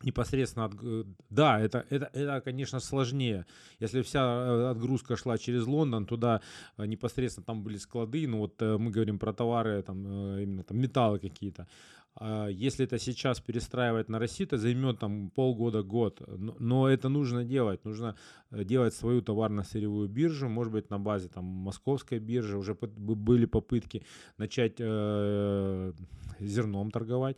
[0.04, 0.73] непосредственно от...
[0.82, 3.45] Э, да, это, это, это, конечно, сложнее.
[3.80, 6.41] Если вся э, отгрузка шла через Лондон, туда
[6.77, 10.06] э, непосредственно там были склады, ну вот мы говорим про товары, там
[10.39, 11.67] именно там металлы какие-то.
[12.15, 16.21] А если это сейчас перестраивать на Россию, это займет там полгода-год.
[16.28, 17.86] Но, это нужно делать.
[17.86, 18.15] Нужно
[18.52, 22.58] делать свою товарно-сырьевую биржу, может быть, на базе там московской биржи.
[22.58, 24.04] Уже были попытки
[24.38, 25.93] начать э,
[26.39, 27.38] зерном торговать.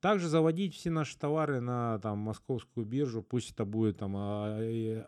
[0.00, 4.58] Также заводить все наши товары на там, московскую биржу, пусть это будет там а,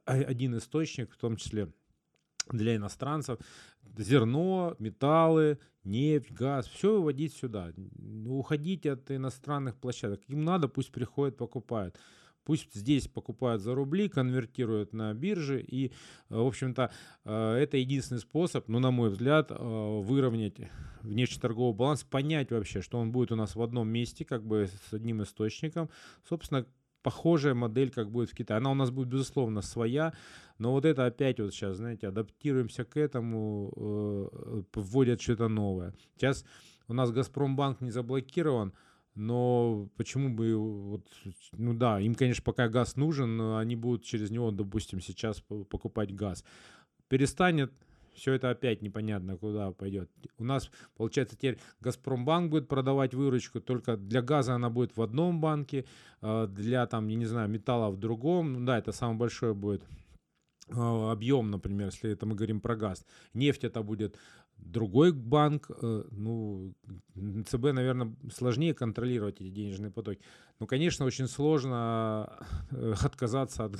[0.06, 1.68] а, один источник, в том числе
[2.52, 3.40] для иностранцев.
[3.96, 7.72] Зерно, металлы, нефть, газ, все выводить сюда.
[8.26, 10.20] Уходить от иностранных площадок.
[10.28, 11.98] Им надо, пусть приходят, покупают.
[12.44, 15.62] Пусть здесь покупают за рубли, конвертируют на бирже.
[15.62, 15.90] И, э,
[16.28, 16.90] в общем-то,
[17.24, 20.56] э, это единственный способ, ну, на мой взгляд, э, выровнять
[21.00, 24.92] внешнеторговый баланс, понять вообще, что он будет у нас в одном месте, как бы с
[24.92, 25.88] одним источником.
[26.28, 26.66] Собственно,
[27.04, 28.58] похожая модель, как будет в Китае.
[28.58, 30.12] Она у нас будет, безусловно, своя,
[30.58, 34.30] но вот это опять вот сейчас, знаете, адаптируемся к этому,
[34.74, 35.94] вводят что-то новое.
[36.16, 36.44] Сейчас
[36.88, 38.72] у нас Газпромбанк не заблокирован,
[39.14, 41.06] но почему бы, вот,
[41.52, 46.44] ну да, им, конечно, пока газ нужен, они будут через него, допустим, сейчас покупать газ.
[47.08, 47.70] Перестанет,
[48.14, 50.10] все это опять непонятно, куда пойдет.
[50.38, 55.40] У нас, получается, теперь Газпромбанк будет продавать выручку, только для газа она будет в одном
[55.40, 55.84] банке,
[56.20, 58.52] а для, там, я не знаю, металла в другом.
[58.52, 59.84] Ну да, это самый большой будет
[60.70, 63.04] а, объем, например, если это мы говорим про газ.
[63.34, 64.18] Нефть это будет
[64.58, 66.74] другой банк, э, ну,
[67.46, 70.20] ЦБ, наверное, сложнее контролировать эти денежные потоки.
[70.60, 72.38] Ну, конечно, очень сложно
[72.70, 73.76] э, отказаться от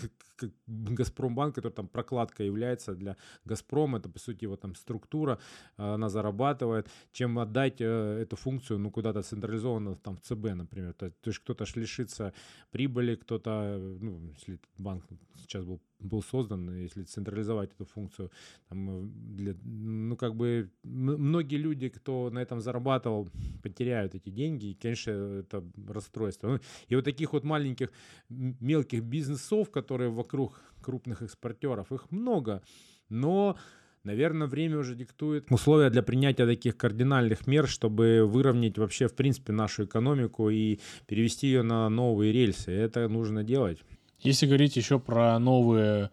[0.67, 5.39] Газпромбанка, который там прокладка является для Газпрома, это, по сути, его там структура,
[5.79, 10.93] э, она зарабатывает, чем отдать эту функцию, ну, куда-то централизованно, там, в ЦБ, например.
[10.95, 12.33] То есть кто-то лишится
[12.71, 15.05] прибыли, кто-то, ну, если банк
[15.37, 18.31] сейчас был был создан, если централизовать эту функцию,
[18.69, 23.29] там, для, ну, как бы многие люди, кто на этом зарабатывал,
[23.62, 26.49] потеряют эти деньги, и, конечно, это расстройство.
[26.49, 27.90] Ну, и вот таких вот маленьких,
[28.29, 32.62] мелких бизнесов, которые вокруг крупных экспортеров, их много,
[33.09, 33.57] но
[34.05, 39.55] Наверное, время уже диктует условия для принятия таких кардинальных мер, чтобы выровнять вообще, в принципе,
[39.55, 42.71] нашу экономику и перевести ее на новые рельсы.
[42.71, 43.81] Это нужно делать.
[44.20, 46.11] Если говорить еще про новые,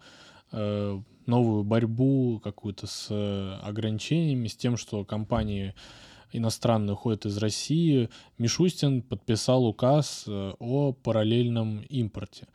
[0.52, 5.74] э, новую борьбу какую-то с э, ограничениями, с тем, что компании
[6.32, 12.48] иностранные уходят из России, Мишустин подписал указ э, о параллельном импорте.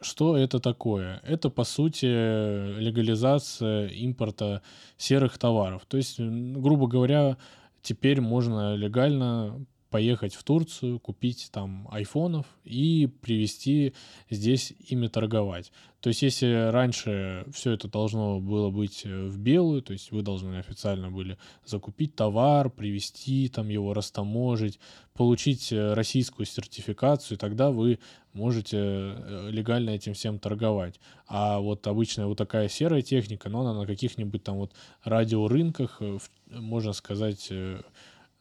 [0.00, 1.20] Что это такое?
[1.24, 4.60] Это, по сути, легализация импорта
[4.98, 5.86] серых товаров.
[5.86, 7.38] То есть, грубо говоря,
[7.80, 13.94] теперь можно легально поехать в Турцию, купить там айфонов и привезти
[14.28, 15.70] здесь ими торговать.
[16.00, 20.22] То есть если раньше все это должно было быть э, в белую, то есть вы
[20.22, 24.80] должны официально были закупить товар, привезти там его, растаможить,
[25.14, 28.00] получить э, российскую сертификацию, и тогда вы
[28.32, 30.98] можете э, легально этим всем торговать.
[31.28, 34.72] А вот обычная вот такая серая техника, но она на каких-нибудь там вот
[35.04, 36.02] радиорынках,
[36.50, 37.50] можно сказать,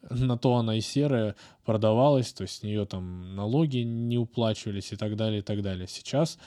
[0.09, 1.35] на то она и серая
[1.65, 5.87] продавалась, то есть с нее там налоги не уплачивались и так далее, и так далее.
[5.87, 6.37] Сейчас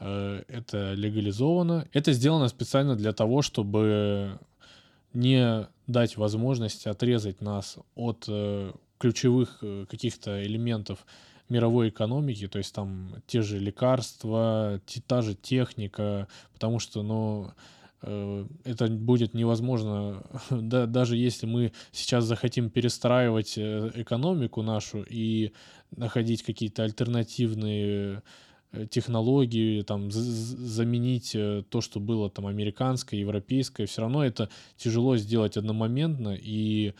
[0.00, 1.86] э, это легализовано.
[1.92, 4.38] Это сделано специально для того, чтобы
[5.12, 11.06] не дать возможность отрезать нас от э, ключевых э, каких-то элементов
[11.48, 17.52] мировой экономики, то есть там те же лекарства, та же техника, потому что, ну,
[18.64, 25.52] это будет невозможно, да, даже если мы сейчас захотим перестраивать э, экономику нашу и
[25.96, 28.22] находить какие-то альтернативные
[28.72, 35.56] э, технологии, там, заменить то, что было там американское, европейское, все равно это тяжело сделать
[35.56, 36.94] одномоментно, и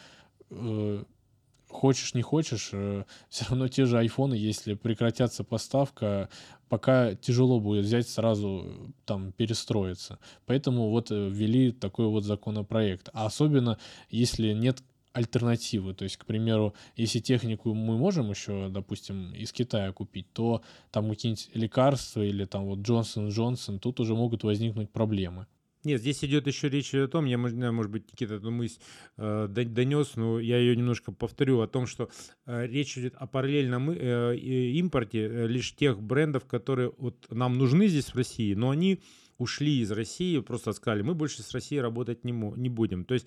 [1.75, 6.29] хочешь не хочешь, э, все равно те же айфоны, если прекратятся поставка,
[6.69, 10.19] пока тяжело будет взять сразу там перестроиться.
[10.47, 13.09] Поэтому вот э, ввели такой вот законопроект.
[13.13, 13.79] А особенно,
[14.11, 14.83] если нет
[15.15, 15.95] альтернативы.
[15.95, 21.09] То есть, к примеру, если технику мы можем еще, допустим, из Китая купить, то там
[21.09, 25.47] какие-нибудь лекарства или там вот Джонсон Джонсон, тут уже могут возникнуть проблемы.
[25.85, 28.79] Нет, здесь идет еще речь о том, я, может быть, Никита эту мысль
[29.17, 32.09] э, донес, но я ее немножко повторю, о том, что
[32.47, 37.89] э, речь идет о параллельном э, импорте э, лишь тех брендов, которые вот нам нужны
[37.89, 39.01] здесь в России, но они
[39.39, 43.05] ушли из России, просто сказали, мы больше с Россией работать не, не будем.
[43.05, 43.27] То есть,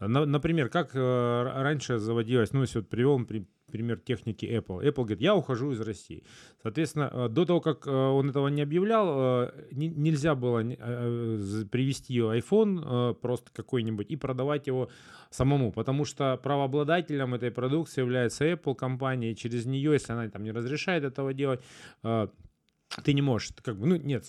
[0.00, 3.24] например, как э, раньше заводилось, ну, если вот привел
[3.70, 4.82] пример техники Apple.
[4.82, 6.22] Apple говорит, я ухожу из России.
[6.62, 10.62] Соответственно, э, до того, как э, он этого не объявлял, нельзя было
[11.70, 14.90] привести iPhone просто какой-нибудь и продавать его
[15.30, 20.42] самому, потому что правообладателем этой продукции является Apple компания, и через нее, если она там
[20.44, 21.60] не разрешает этого делать,
[23.04, 24.24] ты не можешь, как бы, ну, нет,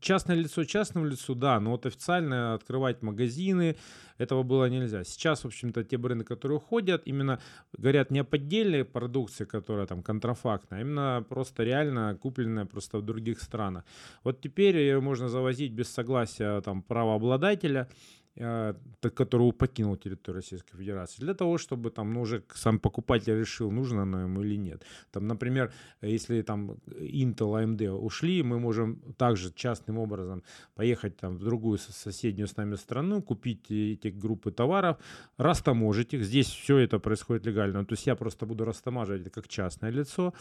[0.00, 3.76] частное лицо частному лицу, да, но вот официально открывать магазины,
[4.18, 5.02] этого было нельзя.
[5.02, 7.40] Сейчас, в общем-то, те бренды, которые уходят, именно
[7.72, 13.02] говорят не о поддельной продукции, которая там контрафактная, а именно просто реально купленная просто в
[13.02, 13.84] других странах.
[14.24, 17.88] Вот теперь ее можно завозить без согласия там правообладателя,
[18.42, 18.74] а,
[19.14, 24.02] который покинул территорию Российской Федерации, для того, чтобы там, ну, уже сам покупатель решил, нужно
[24.02, 24.82] оно ему или нет.
[25.10, 30.42] Там, например, если там Intel, AMD ушли, мы можем также частным образом
[30.74, 34.96] поехать там в другую соседнюю с нами страну, купить эти группы товаров,
[35.36, 36.24] растаможить их.
[36.24, 37.84] Здесь все это происходит легально.
[37.84, 40.32] То есть я просто буду растамаживать это как частное лицо.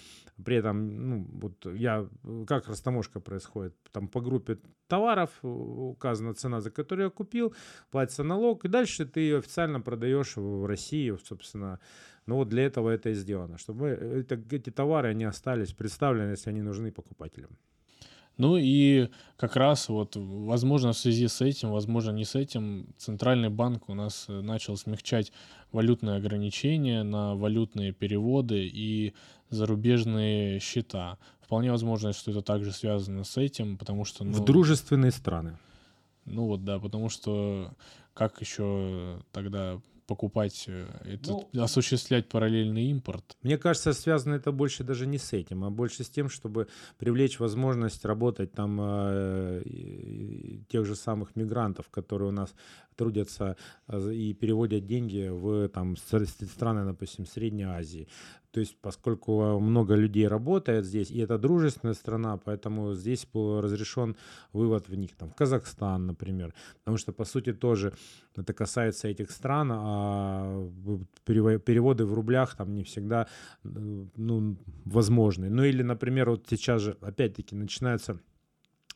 [0.46, 2.08] При этом, ну, вот я,
[2.48, 3.74] как растаможка происходит?
[3.92, 4.58] Там по группе
[4.90, 7.54] товаров указана цена, за которую я купил,
[7.92, 11.80] платится налог, и дальше ты ее официально продаешь в России, собственно.
[12.26, 16.52] Ну вот для этого это и сделано, чтобы это, эти товары, они остались представлены, если
[16.52, 17.50] они нужны покупателям.
[18.40, 23.50] Ну и как раз вот, возможно, в связи с этим, возможно, не с этим, Центральный
[23.50, 25.34] банк у нас э, начал смягчать
[25.74, 29.14] валютные ограничения на валютные переводы и
[29.50, 31.18] зарубежные счета.
[31.42, 34.24] Вполне возможно, что это также связано с этим, потому что...
[34.24, 35.58] Ну, в дружественные страны.
[36.30, 37.74] Ну вот, да, потому что
[38.14, 43.38] как еще тогда покупать, э, этот, ну, осуществлять параллельный импорт.
[43.44, 47.40] Мне кажется, связано это больше даже не с этим, а больше с тем, чтобы привлечь
[47.40, 49.62] возможность работать там э,
[50.68, 52.56] тех же самых мигрантов, которые у нас
[52.96, 53.56] трудятся
[53.88, 58.08] э, и переводят деньги в там, страны, допустим, Средней Азии.
[58.52, 64.16] То есть, поскольку много людей работает здесь, и это дружественная страна, поэтому здесь был разрешен
[64.54, 66.54] вывод в них, там, в Казахстан, например.
[66.80, 67.94] Потому что, по сути, тоже
[68.36, 70.68] это касается этих стран, а
[71.26, 73.28] переводы в рублях там не всегда
[73.64, 75.50] ну, возможны.
[75.50, 78.20] Ну или, например, вот сейчас же, опять-таки, начинается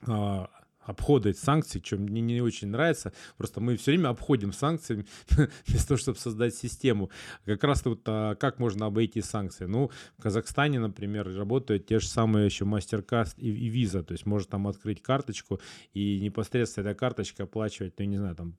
[0.07, 0.49] а,
[0.85, 3.13] обхода санкций, что мне не очень нравится.
[3.37, 5.05] Просто мы все время обходим санкции
[5.65, 7.09] вместо того, чтобы создать систему.
[7.45, 9.65] Как раз вот а, как можно обойти санкции?
[9.65, 14.03] Ну, в Казахстане, например, работают те же самые еще MasterCard и, и Visa.
[14.03, 15.59] То есть можно там открыть карточку
[15.93, 18.55] и непосредственно эта карточка оплачивать, ну, не знаю, там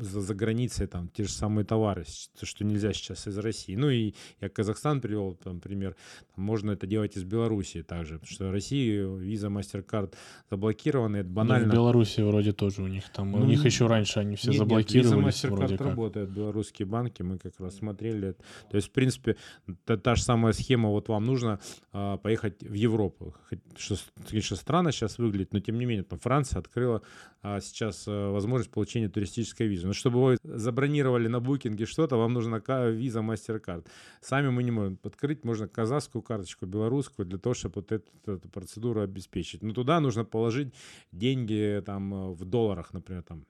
[0.00, 2.04] за, за границей там те же самые товары,
[2.40, 3.74] что нельзя сейчас из России.
[3.74, 5.96] Ну и я Казахстан привел, там, пример.
[6.34, 10.14] Там можно это делать из Белоруссии также, потому что в России Visa, MasterCard
[10.50, 11.72] заблокированы, это банально.
[11.72, 14.58] В Беларуси вроде тоже у них там, ну, у них еще раньше они все нет,
[14.58, 15.86] заблокировались нет, вроде как.
[15.86, 18.36] работает, белорусские банки, мы как раз смотрели.
[18.70, 19.36] То есть, в принципе,
[19.84, 21.60] та, та же самая схема, вот вам нужно
[21.92, 23.34] а, поехать в Европу.
[23.76, 23.96] Что,
[24.28, 27.02] конечно, странно сейчас выглядит, но тем не менее, там Франция открыла
[27.42, 29.86] а, сейчас а, возможность получения туристической визы.
[29.86, 32.60] Но чтобы вы забронировали на букинге что-то, вам нужна
[32.90, 33.86] виза MasterCard.
[34.20, 38.48] Сами мы не можем открыть, можно казахскую карточку, белорусскую, для того, чтобы вот эту, эту
[38.48, 39.62] процедуру обеспечить.
[39.62, 40.74] Но туда нужно положить
[41.12, 43.44] деньги деньги там э, в долларах, например, там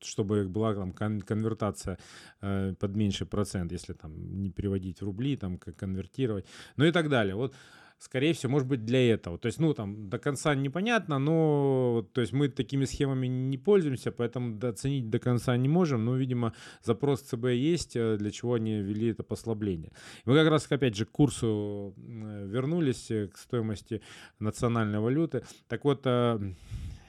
[0.00, 1.98] чтобы была там конвертация
[2.40, 6.46] э, под меньший процент, если там не переводить в рубли, там как конвертировать,
[6.76, 7.34] ну и так далее.
[7.34, 7.54] Вот
[8.04, 9.38] скорее всего, может быть, для этого.
[9.38, 14.12] То есть, ну, там, до конца непонятно, но, то есть, мы такими схемами не пользуемся,
[14.12, 18.82] поэтому оценить до конца не можем, но, видимо, запрос ЦБ есть, э, для чего они
[18.82, 19.90] ввели это послабление.
[20.26, 24.02] Мы как раз, опять же, к курсу вернулись, э, к стоимости
[24.38, 25.42] национальной валюты.
[25.68, 26.54] Так вот, э,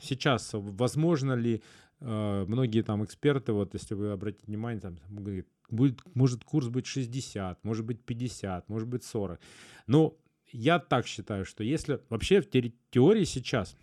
[0.02, 1.62] сейчас возможно ли
[2.00, 7.64] многие там эксперты, вот если вы обратите внимание, там, говорит, будет, может курс быть 60,
[7.64, 9.40] может быть 50, может быть 40.
[9.88, 10.18] Но
[10.56, 13.76] я так считаю, что если вообще в теории сейчас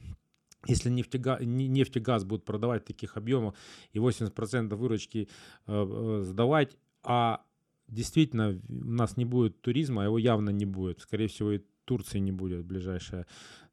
[0.68, 3.54] если нефтегаз, нефтегаз будут продавать таких объемах
[3.92, 5.28] и 80% выручки
[5.66, 7.42] э, э, сдавать, а
[7.88, 11.00] действительно у нас не будет туризма, а его явно не будет.
[11.00, 13.26] Скорее всего, и Турции не будет в ближайшее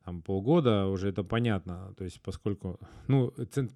[0.04, 1.94] там, полгода, уже это понятно.
[1.96, 3.34] То есть, поскольку, ну,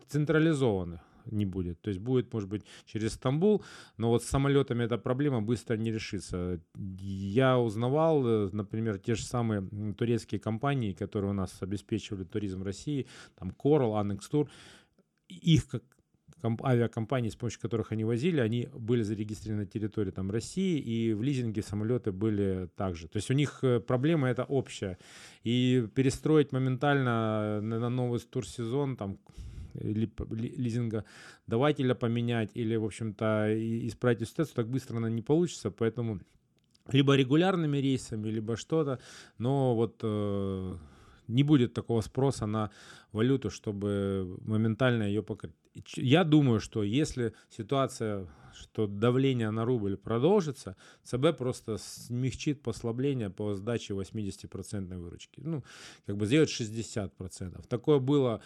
[0.07, 1.01] централизованных
[1.31, 1.81] не будет.
[1.81, 3.63] То есть будет, может быть, через Стамбул,
[3.97, 6.59] но вот с самолетами эта проблема быстро не решится.
[6.99, 9.67] Я узнавал, э, например, те же самые
[9.97, 14.47] турецкие компании, которые у нас обеспечивали туризм России, там Coral, Annex Tour,
[15.27, 15.83] их как
[16.63, 21.23] авиакомпании, с помощью которых они возили, они были зарегистрированы на территории там, России, и в
[21.23, 23.07] лизинге самолеты были также.
[23.07, 24.97] То есть у них э, проблема это общая.
[25.43, 29.19] И перестроить моментально на новый турсезон, там,
[29.73, 31.05] лизинга
[31.47, 33.47] давателя поменять или, в общем-то,
[33.87, 36.19] исправить ситуацию так быстро она не получится, поэтому
[36.91, 38.99] либо регулярными рейсами, либо что-то,
[39.37, 40.77] но вот э,
[41.27, 42.71] не будет такого спроса на
[43.11, 45.53] валюту, чтобы моментально ее покрыть.
[45.95, 53.55] Я думаю, что если ситуация, что давление на рубль продолжится, ЦБ просто смягчит послабление по
[53.55, 55.41] сдаче 80% выручки.
[55.43, 55.63] Ну,
[56.05, 57.67] как бы сделать 60%.
[57.67, 58.41] Такое было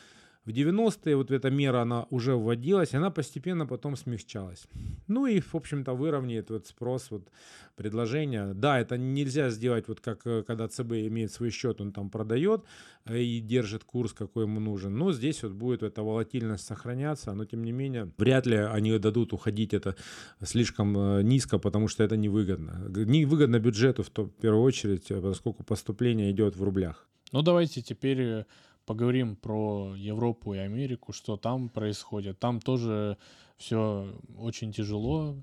[0.47, 4.67] в 90-е вот эта мера, она уже вводилась, она постепенно потом смягчалась.
[5.07, 7.27] Ну и, в общем-то, выровняет вот спрос, вот
[7.75, 8.53] предложение.
[8.53, 12.63] Да, это нельзя сделать вот как э, когда ЦБ имеет свой счет, он там продает
[13.05, 14.97] э, и держит курс, какой ему нужен.
[14.97, 19.33] Но здесь вот будет эта волатильность сохраняться, но тем не менее вряд ли они дадут
[19.33, 19.97] уходить это
[20.41, 22.87] слишком э, низко, потому что это невыгодно.
[22.87, 27.05] Невыгодно бюджету в, то, в первую очередь, поскольку поступление идет в рублях.
[27.33, 28.45] Ну давайте теперь
[28.87, 32.39] поговорим про Европу и Америку, что там происходит.
[32.39, 33.17] Там тоже
[33.57, 35.35] все очень тяжело,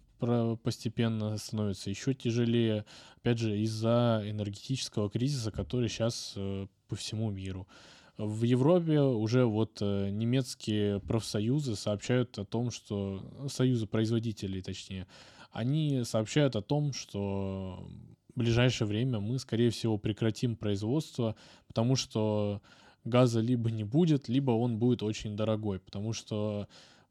[0.63, 2.87] постепенно становится еще тяжелее.
[3.19, 7.69] Опять же, из-за энергетического кризиса, который сейчас э, по всему миру.
[8.17, 15.07] В Европе уже вот э, немецкие профсоюзы сообщают о том, что союзы производителей, точнее,
[15.53, 17.87] они сообщают о том, что
[18.35, 21.37] в ближайшее время мы, скорее всего, прекратим производство,
[21.67, 22.63] потому что
[23.05, 26.69] газа либо не будет, либо он будет очень дорогой, потому что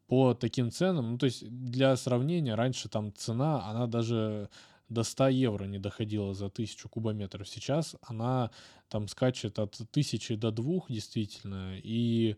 [0.07, 4.49] по таким ценам, ну то есть для сравнения, раньше там цена, она даже
[4.89, 7.47] до 100 евро не доходила за 1000 кубометров.
[7.47, 8.51] Сейчас она
[8.89, 12.35] там скачет от 1000 до 2 действительно, и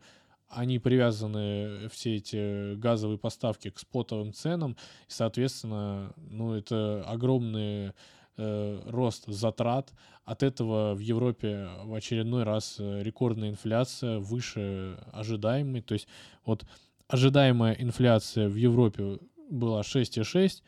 [0.47, 4.73] они привязаны, все эти газовые поставки к спотовым ценам,
[5.07, 7.93] и, соответственно, ну, это огромные
[8.37, 9.93] э, рост затрат.
[10.23, 15.81] От этого в Европе в очередной раз э, рекордная инфляция выше ожидаемой.
[15.81, 16.07] То есть
[16.45, 16.65] вот
[17.07, 19.19] ожидаемая инфляция в Европе
[19.49, 20.63] была 6,6,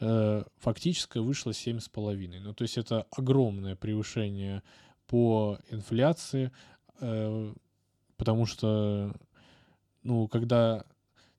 [0.00, 2.40] э, фактическая вышла 7,5.
[2.40, 4.62] Ну, то есть это огромное превышение
[5.06, 6.50] по инфляции,
[7.00, 7.54] э,
[8.16, 9.14] потому что,
[10.02, 10.84] ну, когда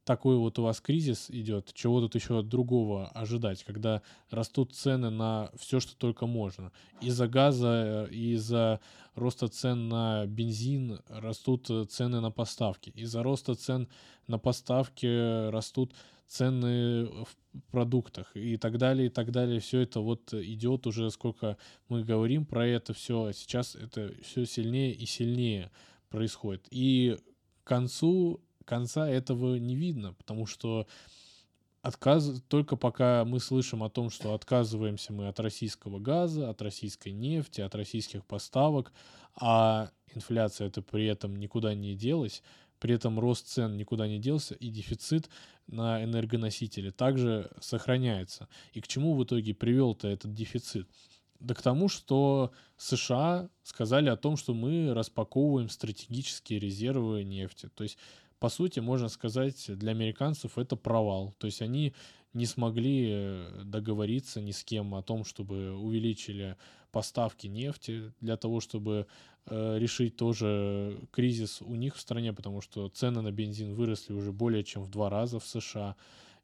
[0.05, 5.49] такой вот у вас кризис идет, чего тут еще другого ожидать, когда растут цены на
[5.57, 6.71] все, что только можно.
[7.01, 8.79] Из-за газа, из-за
[9.15, 12.89] роста цен на бензин растут э, цены на поставки.
[12.95, 13.87] Из-за роста цен
[14.27, 15.93] на поставки растут
[16.27, 17.27] цены в
[17.71, 19.59] продуктах и так далее, и так далее.
[19.59, 21.57] Все это вот идет уже, сколько
[21.89, 25.71] мы говорим про это все, а сейчас это все сильнее и сильнее
[26.09, 26.67] происходит.
[26.71, 27.17] И
[27.63, 30.87] к концу конца этого не видно, потому что
[31.81, 32.41] отказ...
[32.47, 37.61] только пока мы слышим о том, что отказываемся мы от российского газа, от российской нефти,
[37.61, 38.91] от российских поставок,
[39.35, 42.41] а инфляция это при этом никуда не делась,
[42.79, 45.29] при этом рост цен никуда не делся, и дефицит
[45.67, 48.49] на энергоносители также сохраняется.
[48.73, 50.89] И к чему в итоге привел-то этот дефицит?
[51.39, 57.69] Да к тому, что США сказали о том, что мы распаковываем стратегические резервы нефти.
[57.73, 57.97] То есть
[58.43, 61.33] по сути, можно сказать, для американцев это провал.
[61.37, 61.93] То есть они
[62.33, 66.57] не смогли э, договориться ни с кем о том, чтобы увеличили
[66.91, 69.07] поставки нефти для того, чтобы
[69.45, 74.33] э, решить тоже кризис у них в стране, потому что цены на бензин выросли уже
[74.33, 75.95] более чем в два раза в США.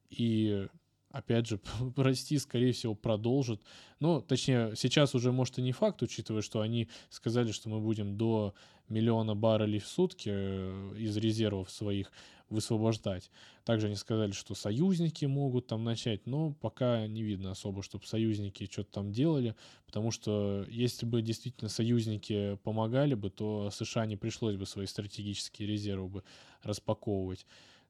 [0.09, 0.69] И
[1.11, 1.59] опять же,
[1.97, 3.61] расти, скорее всего, продолжит.
[3.99, 8.15] Ну, точнее, сейчас уже, может, и не факт, учитывая, что они сказали, что мы будем
[8.17, 8.53] до
[8.89, 12.11] миллиона баррелей в сутки э, из резервов своих
[12.49, 13.29] высвобождать.
[13.63, 18.67] Также они сказали, что союзники могут там начать, но пока не видно особо, чтобы союзники
[18.69, 24.55] что-то там делали, потому что если бы действительно союзники помогали бы, то США не пришлось
[24.55, 26.23] бы свои стратегические резервы бы
[26.63, 27.45] распаковывать.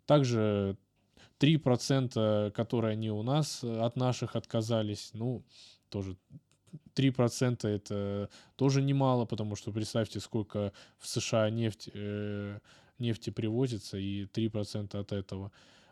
[0.05, 0.77] Также
[1.39, 5.43] 3%, которые они у нас от наших отказались, ну,
[5.89, 6.17] тоже
[6.95, 12.59] 3% это тоже немало, потому что представьте, сколько в США нефть, э,
[12.99, 15.51] нефти привозится, и 3% от этого.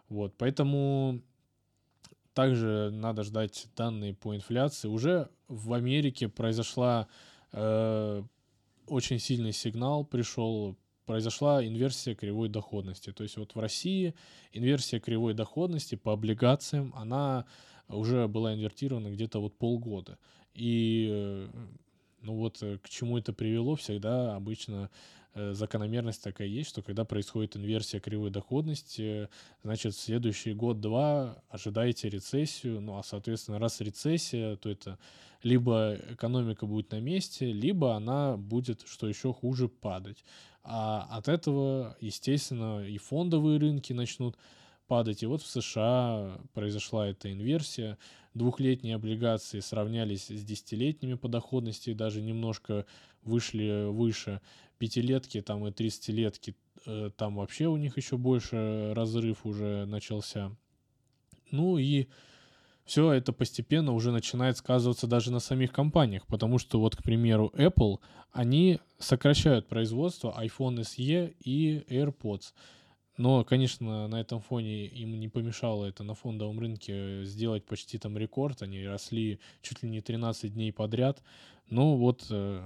[0.10, 1.22] Вот, поэтому
[2.34, 4.88] также надо ждать данные по инфляции.
[4.88, 7.08] Уже в Америке произошла
[7.52, 8.24] э,
[8.88, 13.12] очень сильный сигнал, пришел произошла инверсия кривой доходности.
[13.12, 14.14] То есть вот в России
[14.52, 17.46] инверсия кривой доходности по облигациям, она
[17.88, 20.20] уже была инвертирована где-то вот полгода.
[20.58, 21.48] И э,
[22.22, 24.90] ну вот э, к чему это привело, всегда обычно
[25.36, 29.30] э, закономерность такая есть, что когда происходит инверсия кривой доходности,
[29.64, 34.98] значит, в следующий год-два ожидаете рецессию, ну а, соответственно, раз рецессия, то это
[35.44, 40.26] либо экономика будет на месте, либо она будет, что еще хуже, падать.
[40.64, 44.38] А от этого, естественно, и фондовые рынки начнут
[44.88, 45.24] падать.
[45.24, 47.98] И вот в США произошла эта инверсия.
[48.34, 52.86] Двухлетние облигации сравнялись с десятилетними по доходности, даже немножко
[53.24, 54.42] вышли выше.
[54.78, 60.56] Пятилетки там и тридцатилетки, э, там вообще у них еще больше разрыв уже начался.
[61.52, 62.08] Ну и
[62.88, 67.52] все это постепенно уже начинает сказываться даже на самих компаниях, потому что вот, к примеру,
[67.54, 68.00] Apple,
[68.32, 72.54] они сокращают производство iPhone SE и AirPods.
[73.18, 78.16] Но, конечно, на этом фоне им не помешало это на фондовом рынке сделать почти там
[78.18, 78.62] рекорд.
[78.62, 81.24] Они росли чуть ли не 13 дней подряд.
[81.70, 82.62] Ну вот, э,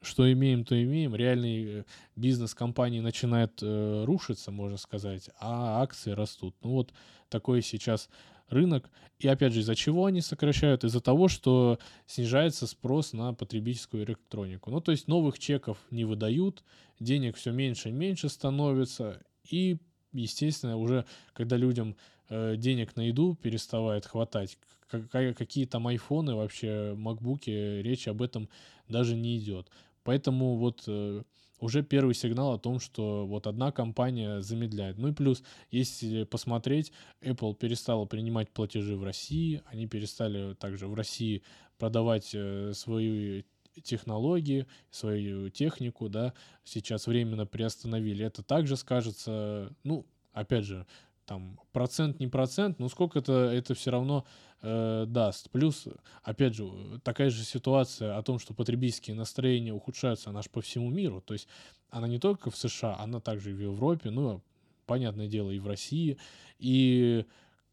[0.00, 1.14] что имеем, то имеем.
[1.14, 1.84] Реальный э,
[2.16, 6.56] бизнес компании начинает э, рушиться, можно сказать, а акции растут.
[6.62, 6.94] Ну вот
[7.28, 8.08] такой сейчас
[8.48, 8.90] рынок.
[9.18, 10.84] И опять же, из-за чего они сокращают?
[10.84, 14.70] Из-за того, что снижается спрос на потребительскую электронику.
[14.70, 16.64] Ну, то есть новых чеков не выдают,
[17.00, 19.78] денег все меньше и меньше становится, и,
[20.12, 21.96] естественно, уже когда людям
[22.28, 28.48] э, денег на еду переставает хватать, какие там айфоны вообще, макбуки, речь об этом
[28.88, 29.68] даже не идет.
[30.02, 31.22] Поэтому вот э,
[31.60, 34.98] уже первый сигнал о том, что вот одна компания замедляет.
[34.98, 36.92] Ну и плюс, если посмотреть,
[37.22, 41.42] Apple перестала принимать платежи в России, они перестали также в России
[41.78, 43.44] продавать э, свою
[43.82, 46.32] технологии, свою технику, да,
[46.64, 48.24] сейчас временно приостановили.
[48.24, 50.86] Это также скажется, ну, опять же,
[51.26, 54.26] там процент не процент, но сколько это, это все равно
[54.62, 55.50] э, даст.
[55.50, 55.86] Плюс,
[56.22, 56.70] опять же,
[57.02, 61.20] такая же ситуация о том, что потребительские настроения ухудшаются, она же по всему миру.
[61.20, 61.48] То есть
[61.90, 64.42] она не только в США, она также и в Европе, ну,
[64.86, 66.18] понятное дело, и в России.
[66.58, 67.24] И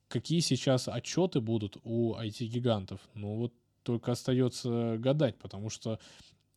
[0.07, 3.01] какие сейчас отчеты будут у IT-гигантов?
[3.15, 3.53] Ну, вот
[3.83, 5.99] только остается гадать, потому что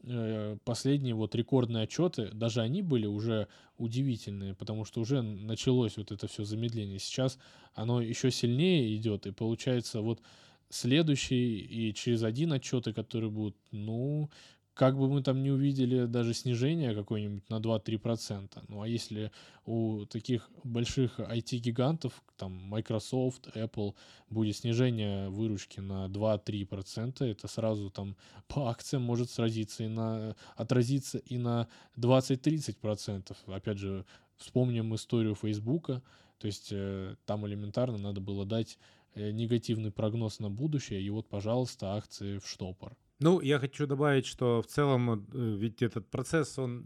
[0.03, 3.49] э, последние вот рекордные отчеты, даже они были уже
[3.79, 6.99] удивительные, потому что уже началось вот это все замедление.
[6.99, 7.39] Сейчас
[7.75, 10.20] оно еще сильнее идет, и получается вот
[10.68, 14.31] следующий и через один отчеты, которые будут, ну,
[14.75, 18.64] как бы мы там не увидели даже снижение какое-нибудь на 2-3%.
[18.66, 19.31] Ну а если
[19.66, 23.95] у таких больших IT-гигантов, там Microsoft, Apple,
[24.31, 28.16] будет снижение выручки на 2-3%, это сразу там
[28.49, 33.37] по акциям может сразиться и на, отразиться и на 20-30%.
[33.47, 34.05] Опять же,
[34.37, 36.03] вспомним историю Фейсбука,
[36.39, 38.79] то есть э, там элементарно надо было дать
[39.14, 42.97] э, негативный прогноз на будущее, и вот, пожалуйста, акции в штопор.
[43.20, 46.82] Ну, я хочу добавить, что в целом э, ведь этот процесс, он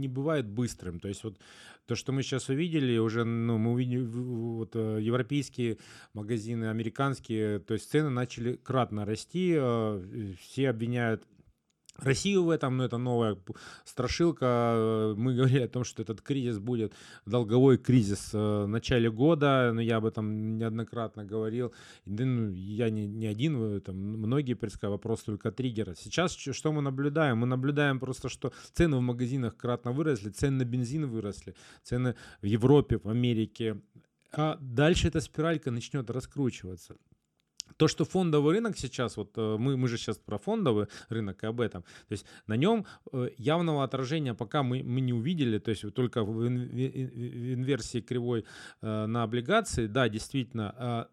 [0.00, 1.00] не бывает быстрым.
[1.00, 1.38] То есть вот
[1.86, 5.78] то, что мы сейчас увидели, уже, ну, мы увидели вот э, европейские
[6.14, 11.24] магазины, американские, то есть цены начали кратно расти, э, все обвиняют
[11.98, 13.36] Россию в этом, но это новая
[13.84, 15.14] страшилка.
[15.16, 16.92] Мы говорили о том, что этот кризис будет
[17.26, 21.72] долговой кризис э, в начале года, но я об этом неоднократно говорил.
[22.04, 25.94] Ну, я не, не один, там многие предсказывают, вопрос только триггера.
[25.94, 27.38] Сейчас что мы наблюдаем?
[27.38, 32.46] Мы наблюдаем просто, что цены в магазинах кратно выросли, цены на бензин выросли, цены в
[32.46, 33.80] Европе, в Америке.
[34.32, 36.96] А дальше эта спиралька начнет раскручиваться.
[37.76, 41.46] То, что фондовый рынок сейчас, вот э, мы, мы же сейчас про фондовый рынок и
[41.46, 45.70] об этом, то есть на нем э, явного отражения пока мы, мы не увидели, то
[45.70, 48.44] есть только в инверсии кривой
[48.80, 51.08] э, на облигации, да, действительно,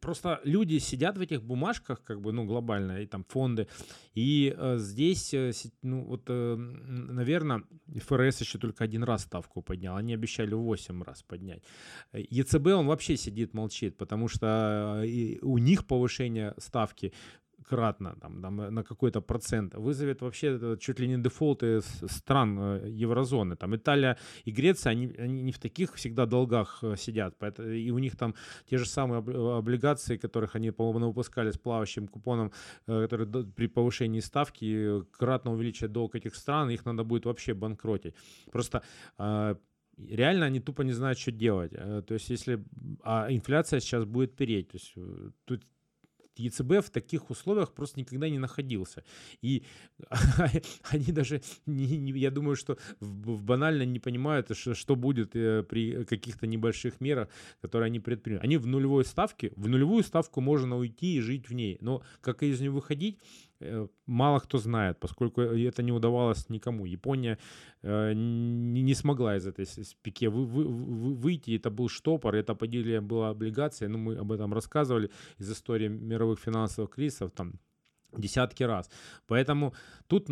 [0.00, 3.68] просто люди сидят в этих бумажках, как бы, ну, глобально, и там фонды,
[4.14, 5.34] и здесь,
[5.82, 7.62] ну, вот, наверное,
[7.96, 11.62] ФРС еще только один раз ставку поднял, они обещали 8 раз поднять.
[12.12, 15.02] ЕЦБ, он вообще сидит, молчит, потому что
[15.42, 16.01] у них повышение
[16.58, 17.12] ставки
[17.62, 23.56] кратно там, там, на какой-то процент вызовет вообще чуть ли не дефолты стран э, еврозоны.
[23.56, 27.34] Там Италия и Греция, они, они не в таких всегда долгах э, сидят.
[27.38, 28.34] Поэтому, и у них там
[28.70, 29.20] те же самые
[29.56, 32.50] облигации, которых они, по-моему, выпускали с плавающим купоном,
[32.86, 38.14] э, которые при повышении ставки кратно увеличат долг этих стран, их надо будет вообще банкротить.
[38.50, 38.82] Просто
[40.08, 41.72] реально они тупо не знают, что делать.
[41.74, 42.64] Э, то есть если...
[43.02, 44.68] А инфляция сейчас будет переть.
[44.68, 45.62] То есть э, тут
[46.36, 49.04] ЕЦБ в таких условиях просто никогда не находился.
[49.42, 49.64] И
[50.90, 55.36] они даже, не, не, я думаю, что в, в банально не понимают, что, что будет
[55.36, 57.28] э, при каких-то небольших мерах,
[57.60, 58.42] которые они предпримут.
[58.42, 61.78] Они в нулевой ставке, в нулевую ставку можно уйти и жить в ней.
[61.80, 63.18] Но как из нее выходить,
[64.06, 66.86] мало кто знает, поскольку это не удавалось никому.
[66.86, 67.38] Япония
[67.82, 69.66] э, не, смогла из этой
[70.02, 71.56] пике вы, вы, вы, выйти.
[71.56, 73.88] Это был штопор, это по деле была облигация.
[73.88, 77.30] Ну, мы об этом рассказывали из истории мировых финансовых кризисов.
[77.32, 77.54] Там
[78.16, 78.90] десятки раз.
[79.26, 79.74] Поэтому
[80.06, 80.28] тут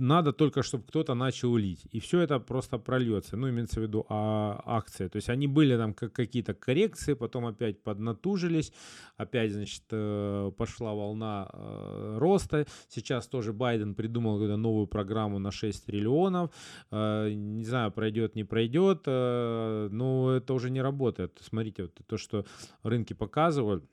[0.00, 1.86] надо только, чтобы кто-то начал лить.
[1.92, 3.36] И все это просто прольется.
[3.36, 5.08] Ну, имеется в виду а, акции.
[5.08, 8.72] То есть они были там как какие-то коррекции, потом опять поднатужились,
[9.18, 12.66] опять, значит, э, пошла волна э, роста.
[12.88, 16.50] Сейчас тоже Байден придумал какую-то новую программу на 6 триллионов.
[16.90, 21.38] Э, не знаю, пройдет, не пройдет, но это уже не работает.
[21.42, 22.44] Смотрите, вот то, что
[22.82, 23.84] рынки показывают,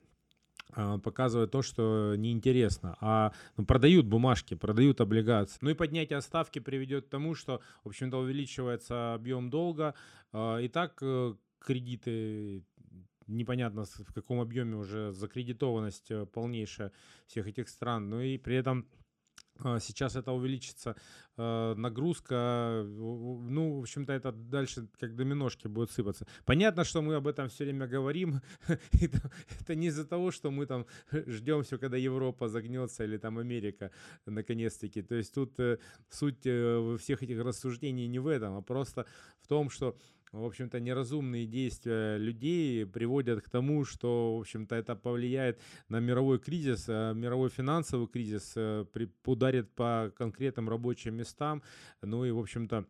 [1.02, 5.58] показывает то, что неинтересно, а ну, продают бумажки, продают облигации.
[5.60, 9.94] Ну и поднятие ставки приведет к тому, что, в общем-то, увеличивается объем долга.
[10.32, 12.64] А, и так э, кредиты
[13.26, 16.92] непонятно в каком объеме уже закредитованность э, полнейшая
[17.26, 18.84] всех этих стран, но и при этом а,
[19.80, 20.96] сейчас это увеличится
[21.36, 26.26] э, нагрузка, ну, в общем-то, это дальше как доминошки будет сыпаться.
[26.44, 28.40] Понятно, что мы об этом все время говорим,
[29.00, 29.30] это,
[29.60, 33.90] это не из-за того, что мы там ждем все, когда Европа загнется или там Америка
[34.26, 35.02] наконец-таки.
[35.02, 35.78] То есть тут э,
[36.10, 39.06] суть э, всех этих рассуждений не в этом, а просто
[39.40, 39.96] в том, что
[40.32, 46.38] в общем-то, неразумные действия людей приводят к тому, что, в общем-то, это повлияет на мировой
[46.38, 48.84] кризис, э, мировой финансовый кризис, э,
[49.24, 51.62] ударит по конкретным рабочим местам,
[52.02, 52.86] ну и, в общем-то,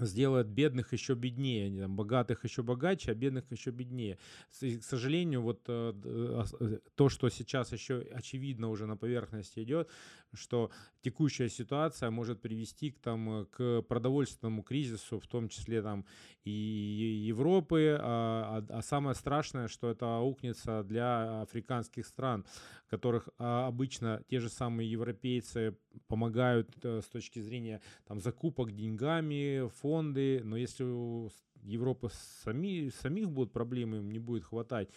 [0.00, 4.18] сделает бедных еще беднее, там, богатых еще богаче, а бедных еще беднее.
[4.60, 9.88] И, к сожалению, вот э, то, что сейчас еще очевидно уже на поверхности идет,
[10.34, 10.70] что
[11.00, 16.04] текущая ситуация может привести к, там, к продовольственному кризису, в том числе там,
[16.44, 22.44] и Европы, а, а, а самое страшное, что это аукнется для африканских стран,
[22.88, 25.76] которых а, обычно те же самые европейцы
[26.08, 31.30] помогают э, с точки зрения там, закупок деньгами, фонды, но если у
[31.62, 32.10] Европы
[32.44, 34.88] сами, самих будут проблемы, им не будет хватать,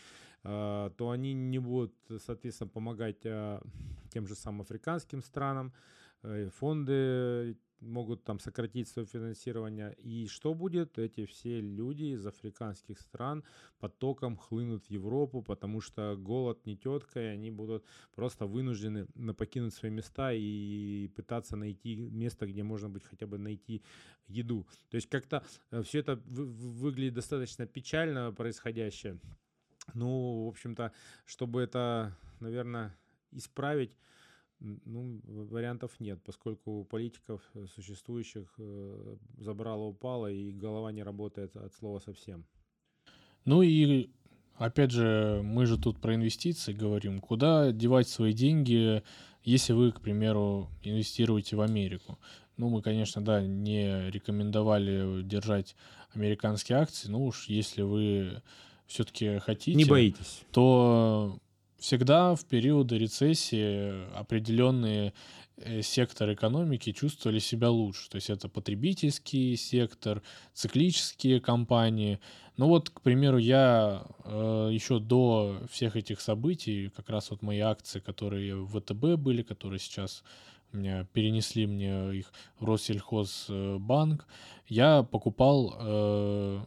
[0.44, 3.62] то они не будут, соответственно, помогать а,
[4.10, 5.74] тем же самым африканским странам,
[6.24, 9.94] э, фонды могут там сократить свое финансирование.
[9.94, 10.98] И что будет?
[11.00, 13.44] Эти все люди из африканских стран
[13.80, 17.86] потоком хлынут в Европу, потому что голод не тетка, и они будут
[18.16, 23.82] просто вынуждены покинуть свои места и пытаться найти место, где можно быть хотя бы найти
[24.28, 24.68] еду.
[24.90, 29.20] То есть как-то э, все это выглядит достаточно печально происходящее.
[29.94, 30.92] Ну, в общем-то,
[31.26, 32.96] чтобы это, наверное,
[33.32, 33.96] исправить,
[34.60, 41.56] ну, вариантов нет, поскольку у политиков э, существующих э, забрало упало, и голова не работает
[41.56, 42.46] от слова совсем.
[43.46, 44.10] Ну и
[44.56, 47.20] опять же, мы же тут про инвестиции говорим.
[47.20, 49.02] Куда девать свои деньги,
[49.44, 52.20] если вы, к примеру, инвестируете в Америку?
[52.58, 55.78] Ну, мы, конечно, да, не рекомендовали держать
[56.14, 58.42] американские акции, но уж если вы
[58.90, 59.78] все-таки хотите...
[59.78, 60.42] Не боитесь.
[60.52, 61.38] То
[61.78, 65.14] всегда в периоды рецессии определенные
[65.58, 68.10] э, секторы экономики чувствовали себя лучше.
[68.10, 70.24] То есть это потребительский сектор,
[70.54, 72.20] циклические компании.
[72.58, 77.60] Ну вот, к примеру, я э, еще до всех этих событий, как раз вот мои
[77.60, 80.24] акции, которые в ВТБ были, которые сейчас
[80.72, 84.28] меня перенесли мне их в Россельхозбанк,
[84.68, 86.60] я покупал э,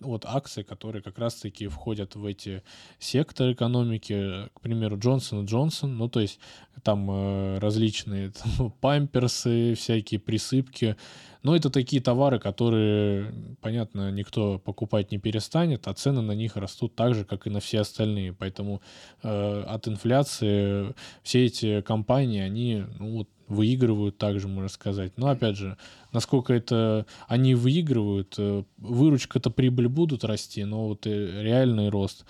[0.00, 2.62] вот акции, которые как раз-таки входят в эти
[2.98, 6.38] секторы экономики, к примеру, Джонсон и Джонсон, ну, то есть
[6.82, 10.96] там э, различные там, памперсы, всякие присыпки,
[11.42, 16.94] но это такие товары, которые, понятно, никто покупать не перестанет, а цены на них растут
[16.94, 18.82] так же, как и на все остальные, поэтому
[19.22, 25.12] э, от инфляции все эти компании, они, ну, вот, выигрывают также, можно сказать.
[25.16, 25.76] Но опять же,
[26.12, 32.24] насколько это они выигрывают, э, выручка-то прибыль будут расти, но вот реальный рост.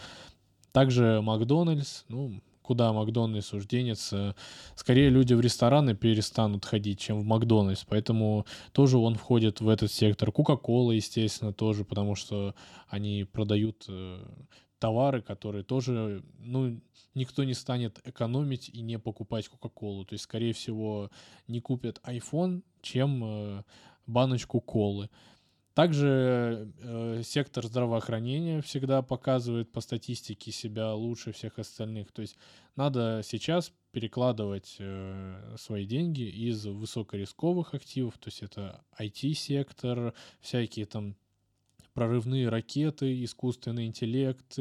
[0.72, 4.34] Также Макдональдс, ну, куда Макдональдс уж денется.
[4.74, 7.84] Скорее люди в рестораны перестанут ходить, чем в Макдональдс.
[7.88, 10.32] Поэтому тоже он входит в этот сектор.
[10.32, 12.54] Кока-кола, естественно, тоже, потому что
[12.88, 14.20] они продают э,
[14.78, 16.80] товары, которые тоже, ну,
[17.14, 20.04] никто не станет экономить и не покупать Кока-Колу.
[20.04, 21.10] То есть, скорее всего,
[21.48, 23.62] не купят iPhone, чем э,
[24.06, 25.08] баночку колы.
[25.76, 32.12] Также э, сектор здравоохранения всегда показывает по статистике себя лучше всех остальных.
[32.12, 32.38] То есть
[32.76, 41.14] надо сейчас перекладывать э, свои деньги из высокорисковых активов, то есть это IT-сектор, всякие там
[41.96, 44.58] прорывные ракеты, искусственный интеллект,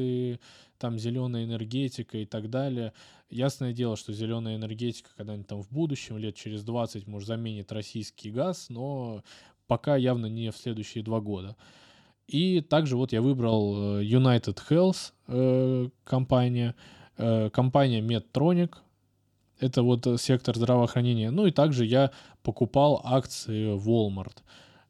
[0.77, 2.93] там зеленая энергетика и так далее.
[3.29, 8.31] Ясное дело, что зеленая энергетика когда-нибудь там в будущем, лет через 20, может, заменит российский
[8.31, 9.21] газ, но
[9.67, 11.57] пока явно не в следующие два года.
[12.27, 16.73] И также вот я выбрал э, United Health э, компания,
[17.17, 18.75] э, компания Medtronic,
[19.59, 21.31] это вот сектор здравоохранения.
[21.31, 22.11] Ну и также я
[22.43, 24.38] покупал акции Walmart.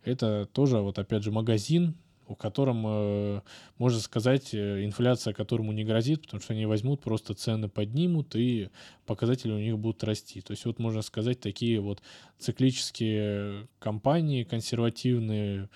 [0.03, 1.95] Это тоже вот опять же магазин,
[2.27, 3.41] у котором, э,
[3.77, 8.69] можно сказать, э, инфляция которому не грозит, потому что они возьмут, просто цены поднимут, и
[9.05, 10.41] показатели у них будут расти.
[10.41, 12.01] То есть вот можно сказать, такие вот
[12.39, 15.69] циклические компании, консервативные,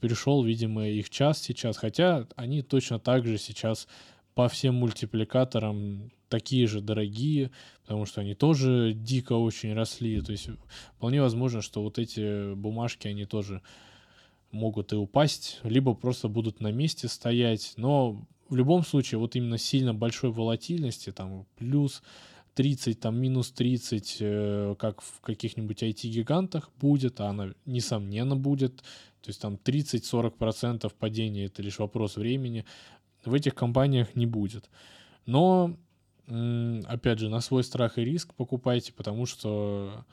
[0.00, 3.86] пришел, видимо, их час сейчас, хотя они точно так же сейчас
[4.34, 7.50] по всем мультипликаторам такие же дорогие,
[7.82, 10.20] потому что они тоже дико очень росли.
[10.22, 10.48] То есть
[10.96, 13.60] вполне возможно, что вот эти бумажки, они тоже
[14.52, 17.74] могут и упасть, либо просто будут на месте стоять.
[17.76, 22.02] Но в любом случае, вот именно сильно большой волатильности, там плюс
[22.54, 28.78] 30, там минус 30, э, как в каких-нибудь IT-гигантах будет, а она, несомненно, будет.
[29.22, 32.64] То есть там 30-40% падения, это лишь вопрос времени.
[33.24, 34.68] В этих компаниях не будет.
[35.26, 35.76] Но,
[36.26, 40.04] опять же, на свой страх и риск покупайте, потому что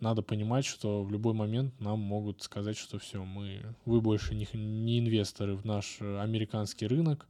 [0.00, 4.46] надо понимать, что в любой момент нам могут сказать, что все, мы, вы больше не,
[4.54, 7.26] не инвесторы в наш э, американский рынок,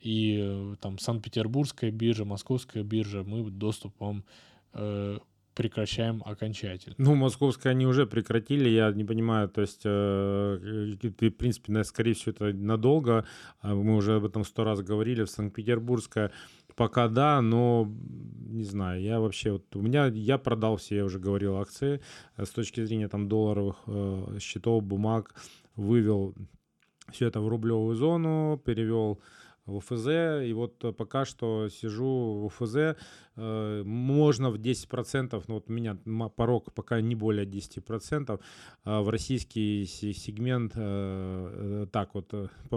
[0.00, 4.24] и э, там Санкт-Петербургская биржа, Московская биржа, мы доступ вам
[4.72, 5.18] э,
[5.56, 6.94] прекращаем окончательно.
[6.98, 12.32] Ну, московская они уже прекратили, я не понимаю, то есть э, в принципе, скорее всего,
[12.32, 13.26] это надолго,
[13.60, 16.30] а мы уже об этом сто раз говорили, в Санкт-Петербургская
[16.76, 17.90] пока да, но
[18.56, 22.00] не знаю, я вообще, вот у меня, я продал все, я уже говорил, акции.
[22.36, 25.34] С точки зрения там долларовых э, счетов, бумаг,
[25.74, 26.34] вывел
[27.12, 29.20] все это в рублевую зону, перевел
[29.66, 32.96] в ФЗ, и вот э, пока что сижу в ФЗ,
[33.36, 35.96] э, можно в 10%, ну вот у меня
[36.36, 38.40] порог пока не более 10%,
[38.84, 42.32] а в российский сегмент э, так вот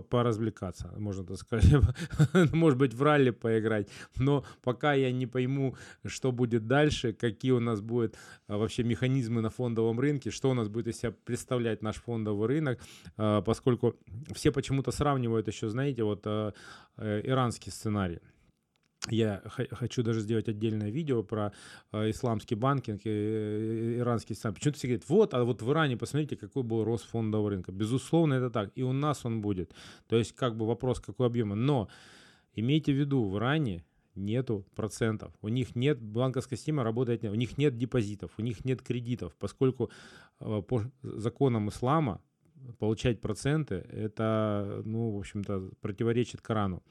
[0.10, 1.72] поразвлекаться, можно так сказать,
[2.54, 3.88] может быть в ралли поиграть,
[4.18, 5.76] но пока я не пойму,
[6.06, 8.16] что будет дальше, какие у нас будут
[8.48, 12.80] вообще механизмы на фондовом рынке, что у нас будет из себя представлять наш фондовый рынок,
[13.16, 13.96] поскольку
[14.34, 16.52] все почему-то сравнивают еще, знаете, вот Э,
[16.97, 18.19] иранский сценарий.
[19.07, 21.53] Я хочу даже сделать отдельное видео про
[21.93, 24.55] э, исламский банкинг и э, иранский сценарий.
[24.55, 27.71] Почему-то все говорят, вот, а вот в Иране посмотрите, какой был рост фондового рынка.
[27.71, 28.71] Безусловно, это так.
[28.75, 29.73] И у нас он будет.
[30.07, 31.49] То есть, как бы вопрос, какой объем.
[31.49, 31.88] Но
[32.53, 35.34] имейте в виду, в Иране нету процентов.
[35.41, 39.89] У них нет, банковская система работает, у них нет депозитов, у них нет кредитов, поскольку
[40.39, 42.21] по законам ислама
[42.80, 46.84] получать проценты, это, ну, в общем-то, противоречит Корану.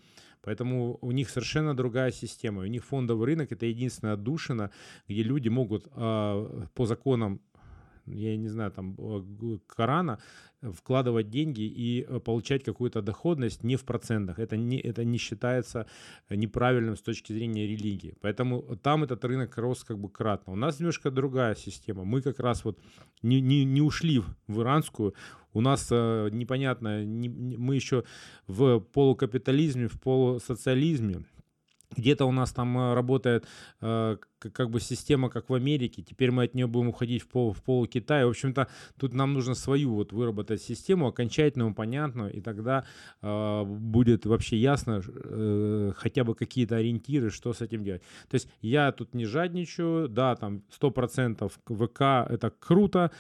[0.43, 2.63] Поэтому у них совершенно другая система.
[2.63, 4.71] У них фондовый рынок это единственная отдушина,
[5.09, 7.41] где люди могут э, по законам
[8.13, 8.97] я не знаю, там,
[9.67, 10.19] Корана,
[10.63, 14.39] вкладывать деньги и э, получать какую-то доходность не в процентах.
[14.39, 15.87] Это не, это не считается
[16.31, 18.15] неправильным с точки зрения религии.
[18.21, 20.53] Поэтому там этот рынок рос как бы кратно.
[20.53, 22.05] У нас немножко другая система.
[22.05, 22.79] Мы как раз вот
[23.23, 25.15] не, не, не ушли в иранскую.
[25.53, 28.05] У нас э, непонятно, не, мы еще
[28.47, 31.25] в полукапитализме, в полусоциализме
[31.97, 33.47] где-то у нас там э, работает
[33.81, 36.03] э, как бы система, как в Америке.
[36.03, 38.27] Теперь мы от нее будем уходить в пол, в пол Китая.
[38.27, 38.69] В общем-то,
[38.99, 42.85] тут нам нужно свою вот выработать систему, окончательную, понятную, и тогда
[43.23, 48.03] э, будет вообще ясно э, хотя бы какие-то ориентиры, что с этим делать.
[48.29, 53.11] То есть я тут не жадничаю, да, там 100% ВК это круто,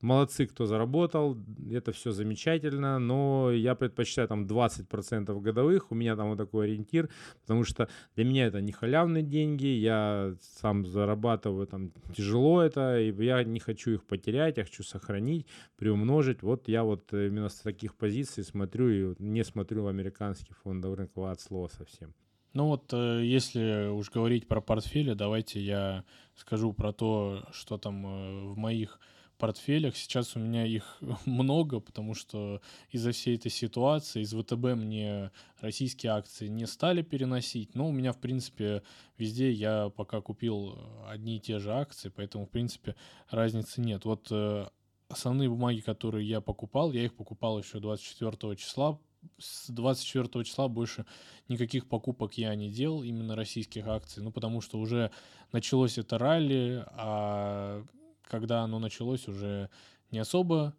[0.00, 1.36] молодцы, кто заработал,
[1.70, 7.08] это все замечательно, но я предпочитаю там 20% годовых, у меня там вот такой ориентир,
[7.42, 13.12] потому что для меня это не халявные деньги, я сам зарабатываю там тяжело это, и
[13.24, 15.46] я не хочу их потерять, я хочу сохранить,
[15.76, 20.96] приумножить, вот я вот именно с таких позиций смотрю и не смотрю в американский фондовый
[20.96, 22.14] рынок от слова совсем.
[22.54, 26.04] Ну вот, э, если уж говорить про портфели, давайте я
[26.34, 28.98] скажу про то, что там э, в моих
[29.38, 29.96] портфелях.
[29.96, 32.60] Сейчас у меня их много, потому что
[32.90, 35.30] из-за всей этой ситуации из ВТБ мне
[35.60, 37.74] российские акции не стали переносить.
[37.74, 38.82] Но у меня, в принципе,
[39.16, 40.78] везде я пока купил
[41.08, 42.96] одни и те же акции, поэтому, в принципе,
[43.30, 44.04] разницы нет.
[44.04, 44.66] Вот э,
[45.08, 48.98] основные бумаги, которые я покупал, я их покупал еще 24 числа.
[49.38, 51.04] С 24 числа больше
[51.48, 55.10] никаких покупок я не делал, именно российских акций, ну, потому что уже
[55.50, 57.84] началось это ралли, а
[58.28, 59.70] когда оно началось, уже
[60.10, 60.74] не особо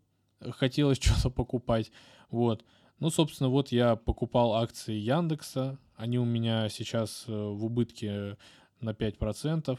[0.51, 1.91] хотелось что-то покупать,
[2.29, 2.63] вот.
[2.99, 8.37] Ну, собственно, вот я покупал акции Яндекса, они у меня сейчас э, в убытке
[8.81, 9.77] на 5%.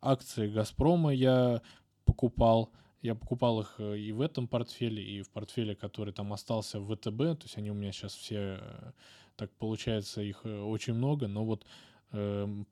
[0.00, 1.62] Акции Газпрома я
[2.06, 6.80] покупал, я покупал их э, и в этом портфеле, и в портфеле, который там остался
[6.80, 7.18] в ВТБ.
[7.18, 8.92] То есть они у меня сейчас все, э,
[9.36, 11.28] так получается, их очень много.
[11.28, 11.66] Но вот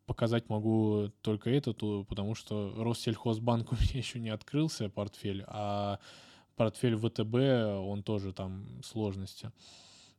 [0.07, 5.99] показать могу только этот, потому что Россельхозбанк у меня еще не открылся, портфель, а
[6.57, 7.35] портфель ВТБ,
[7.89, 9.51] он тоже там сложности.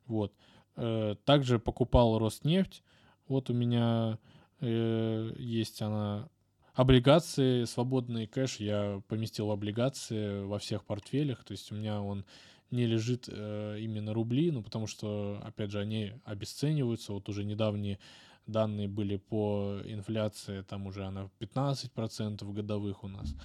[0.07, 0.33] Вот.
[0.75, 2.83] Э, также покупал Роснефть.
[3.27, 4.17] Вот у меня
[4.59, 6.29] э, есть она
[6.73, 12.23] Облигации, свободный кэш я поместил в облигации во всех портфелях, то есть у меня он
[12.71, 17.11] не лежит э, именно рубли, ну потому что, опять же, они обесцениваются.
[17.11, 17.99] Вот уже недавние
[18.47, 23.35] данные были по инфляции, там уже она 15% годовых у нас.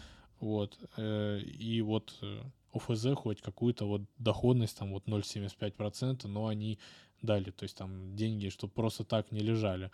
[0.40, 0.78] Вот.
[0.96, 2.42] Э, и вот э,
[2.72, 6.78] ОФЗ хоть какую-то вот доходность, там вот 0,75%, но они
[7.22, 9.90] дали, то есть там деньги, чтобы просто так не лежали.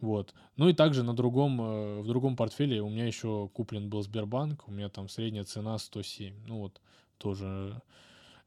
[0.00, 0.34] Вот.
[0.56, 4.68] Ну и также на другом, э, в другом портфеле у меня еще куплен был Сбербанк,
[4.68, 6.46] у меня там средняя цена 107.
[6.46, 6.80] Ну вот,
[7.18, 7.80] тоже.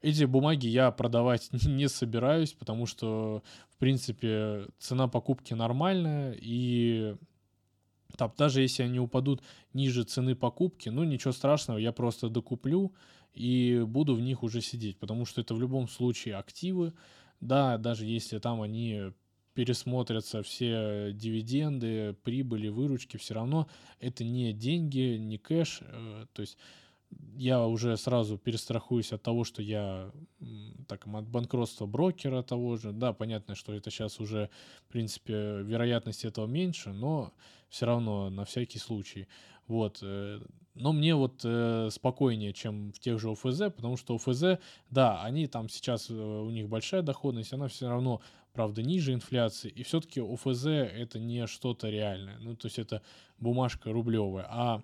[0.00, 7.16] Эти бумаги я продавать не собираюсь, потому что, в принципе, цена покупки нормальная, и
[8.16, 9.42] там, даже если они упадут
[9.72, 12.94] ниже цены покупки, ну ничего страшного, я просто докуплю
[13.34, 16.94] и буду в них уже сидеть, потому что это в любом случае активы,
[17.40, 19.12] да, даже если там они
[19.54, 23.68] пересмотрятся все дивиденды, прибыли, выручки, все равно
[23.98, 25.80] это не деньги, не кэш.
[25.82, 26.56] Э, то есть
[27.36, 30.10] я уже сразу перестрахуюсь от того, что я
[30.88, 32.92] так, от банкротства брокера того же.
[32.92, 34.50] Да, понятно, что это сейчас уже,
[34.88, 37.32] в принципе, вероятность этого меньше, но
[37.68, 39.28] все равно на всякий случай.
[39.66, 40.00] Вот.
[40.02, 40.40] Э,
[40.74, 44.58] но мне вот э, спокойнее, чем в тех же ОФЗ, потому что ОФЗ,
[44.90, 48.20] да, они там сейчас, у них большая доходность, она все равно
[48.52, 53.02] правда, ниже инфляции, и все-таки ОФЗ это не что-то реальное, ну, то есть это
[53.38, 54.82] бумажка рублевая, а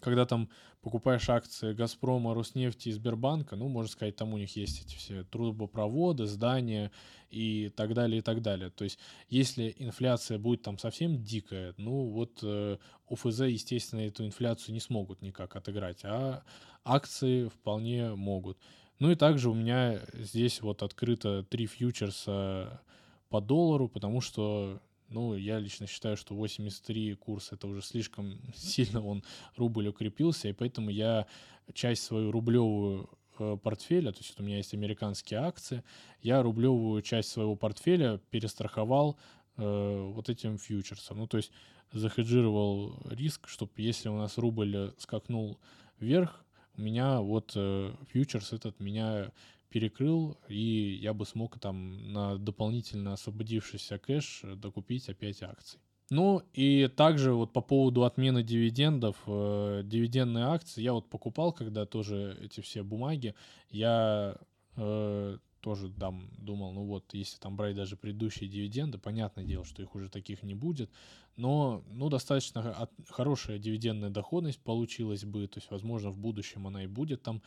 [0.00, 0.48] когда там
[0.82, 5.24] покупаешь акции Газпрома, Роснефти и Сбербанка, ну, можно сказать, там у них есть эти все
[5.24, 6.92] трубопроводы, здания
[7.30, 8.70] и так далее, и так далее.
[8.70, 12.76] То есть, если инфляция будет там совсем дикая, ну, вот э,
[13.08, 16.42] ОФЗ, естественно, эту инфляцию не смогут никак отыграть, а
[16.84, 18.58] акции вполне могут.
[18.98, 22.80] Ну и также у меня здесь вот открыто три фьючерса
[23.28, 24.80] по доллару, потому что,
[25.14, 29.22] ну, я лично считаю, что 83 курс это уже слишком сильно он
[29.56, 31.26] рубль укрепился, и поэтому я
[31.72, 33.08] часть свою рублевую
[33.38, 35.82] э, портфеля, то есть у меня есть американские акции,
[36.20, 39.16] я рублевую часть своего портфеля перестраховал
[39.56, 41.18] э, вот этим фьючерсом.
[41.18, 41.52] Ну, то есть
[41.92, 45.58] захеджировал риск, чтобы если у нас рубль скакнул
[46.00, 46.44] вверх,
[46.76, 49.30] у меня вот э, фьючерс этот меня
[49.74, 55.80] перекрыл, и я бы смог там на дополнительно освободившийся кэш докупить опять акции.
[56.10, 61.86] Ну и также вот по поводу отмены дивидендов, э, дивидендные акции, я вот покупал, когда
[61.86, 63.34] тоже эти все бумаги,
[63.70, 64.36] я
[64.76, 69.82] э, тоже там думал, ну вот, если там брать даже предыдущие дивиденды, понятное дело, что
[69.82, 70.88] их уже таких не будет,
[71.36, 76.86] но, ну, достаточно хорошая дивидендная доходность получилась бы, то есть, возможно, в будущем она и
[76.86, 77.42] будет там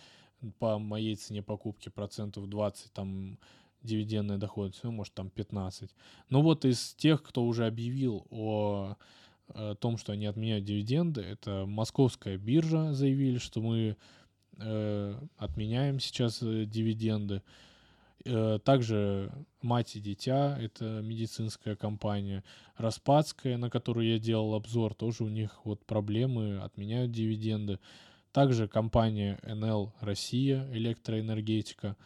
[0.59, 3.37] по моей цене покупки процентов 20, там,
[3.83, 5.89] дивидендная доходность, ну, может, там 15.
[6.29, 8.95] Но вот из тех, кто уже объявил о,
[9.49, 13.97] о том, что они отменяют дивиденды, это московская биржа заявили, что мы
[14.59, 17.41] э, отменяем сейчас э, дивиденды.
[18.25, 19.31] Э, также
[19.61, 22.43] «Мать и дитя»— это медицинская компания.
[22.75, 27.79] «Распадская», на которую я делал обзор, тоже у них вот проблемы, отменяют дивиденды.
[28.37, 31.97] Также компания НЛ Россия, электроэнергетика,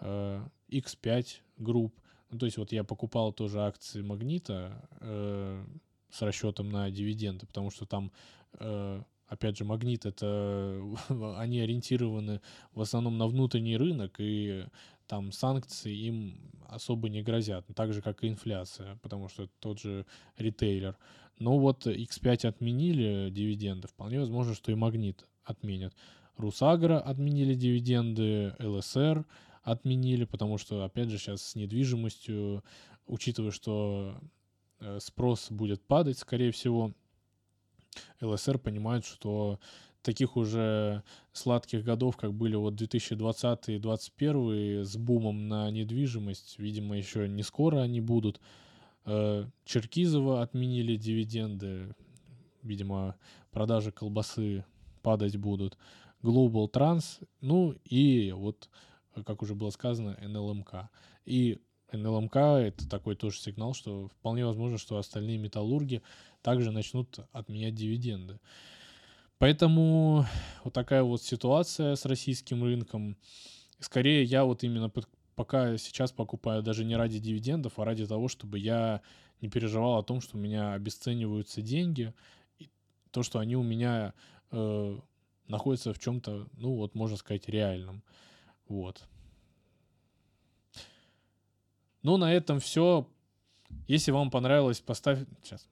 [0.00, 1.26] X5
[1.58, 1.94] групп.
[2.30, 5.62] Ну, то есть вот я покупал тоже акции Магнита э,
[6.08, 8.12] с расчетом на дивиденды, потому что там
[8.60, 10.80] э, опять же, Магнит это
[11.38, 12.40] они ориентированы
[12.72, 14.66] в основном на внутренний рынок, и
[15.06, 19.80] там санкции им особо не грозят, так же, как и инфляция, потому что это тот
[19.80, 20.06] же
[20.36, 20.96] ритейлер.
[21.38, 25.94] Но вот X5 отменили дивиденды, вполне возможно, что и Магнит отменят.
[26.36, 29.24] Русагра отменили дивиденды, ЛСР
[29.62, 32.64] отменили, потому что, опять же, сейчас с недвижимостью,
[33.06, 34.16] учитывая, что
[34.80, 36.92] э, спрос будет падать, скорее всего,
[38.20, 39.58] ЛСР понимают, что
[40.02, 46.96] таких уже сладких годов, как были вот 2020 и 2021 с бумом на недвижимость, видимо,
[46.96, 48.40] еще не скоро они будут.
[49.06, 51.94] Э, Черкизово отменили дивиденды,
[52.62, 53.16] видимо,
[53.50, 54.64] продажи колбасы
[55.02, 55.76] падать будут.
[56.22, 58.68] Global Trans, ну и вот,
[59.26, 60.88] как уже было сказано, NLMK.
[61.26, 61.58] И
[61.92, 66.02] НЛМК это такой тоже сигнал, что вполне возможно, что остальные металлурги
[66.44, 68.38] также начнут отменять дивиденды.
[69.38, 70.26] Поэтому
[70.62, 73.16] вот такая вот ситуация с российским рынком.
[73.80, 78.28] Скорее, я вот именно под, пока сейчас покупаю даже не ради дивидендов, а ради того,
[78.28, 79.00] чтобы я
[79.40, 82.12] не переживал о том, что у меня обесцениваются деньги,
[82.58, 82.68] и
[83.10, 84.12] то, что они у меня
[84.50, 84.98] э,
[85.48, 88.02] находятся в чем-то, ну вот, можно сказать, реальном.
[88.68, 89.02] Вот.
[92.02, 93.08] Ну, на этом все.
[93.88, 95.20] Если вам понравилось, поставь...
[95.42, 95.66] Сейчас.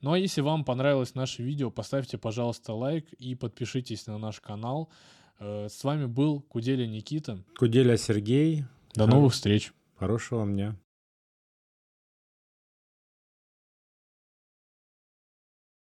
[0.00, 4.88] Ну, а если вам понравилось наше видео, поставьте, пожалуйста, лайк и подпишитесь на наш канал.
[5.38, 7.42] Э, с вами был Куделя Никита.
[7.58, 8.64] Куделя Сергей.
[8.94, 9.72] До новых встреч.
[9.98, 10.76] Хорошего дня.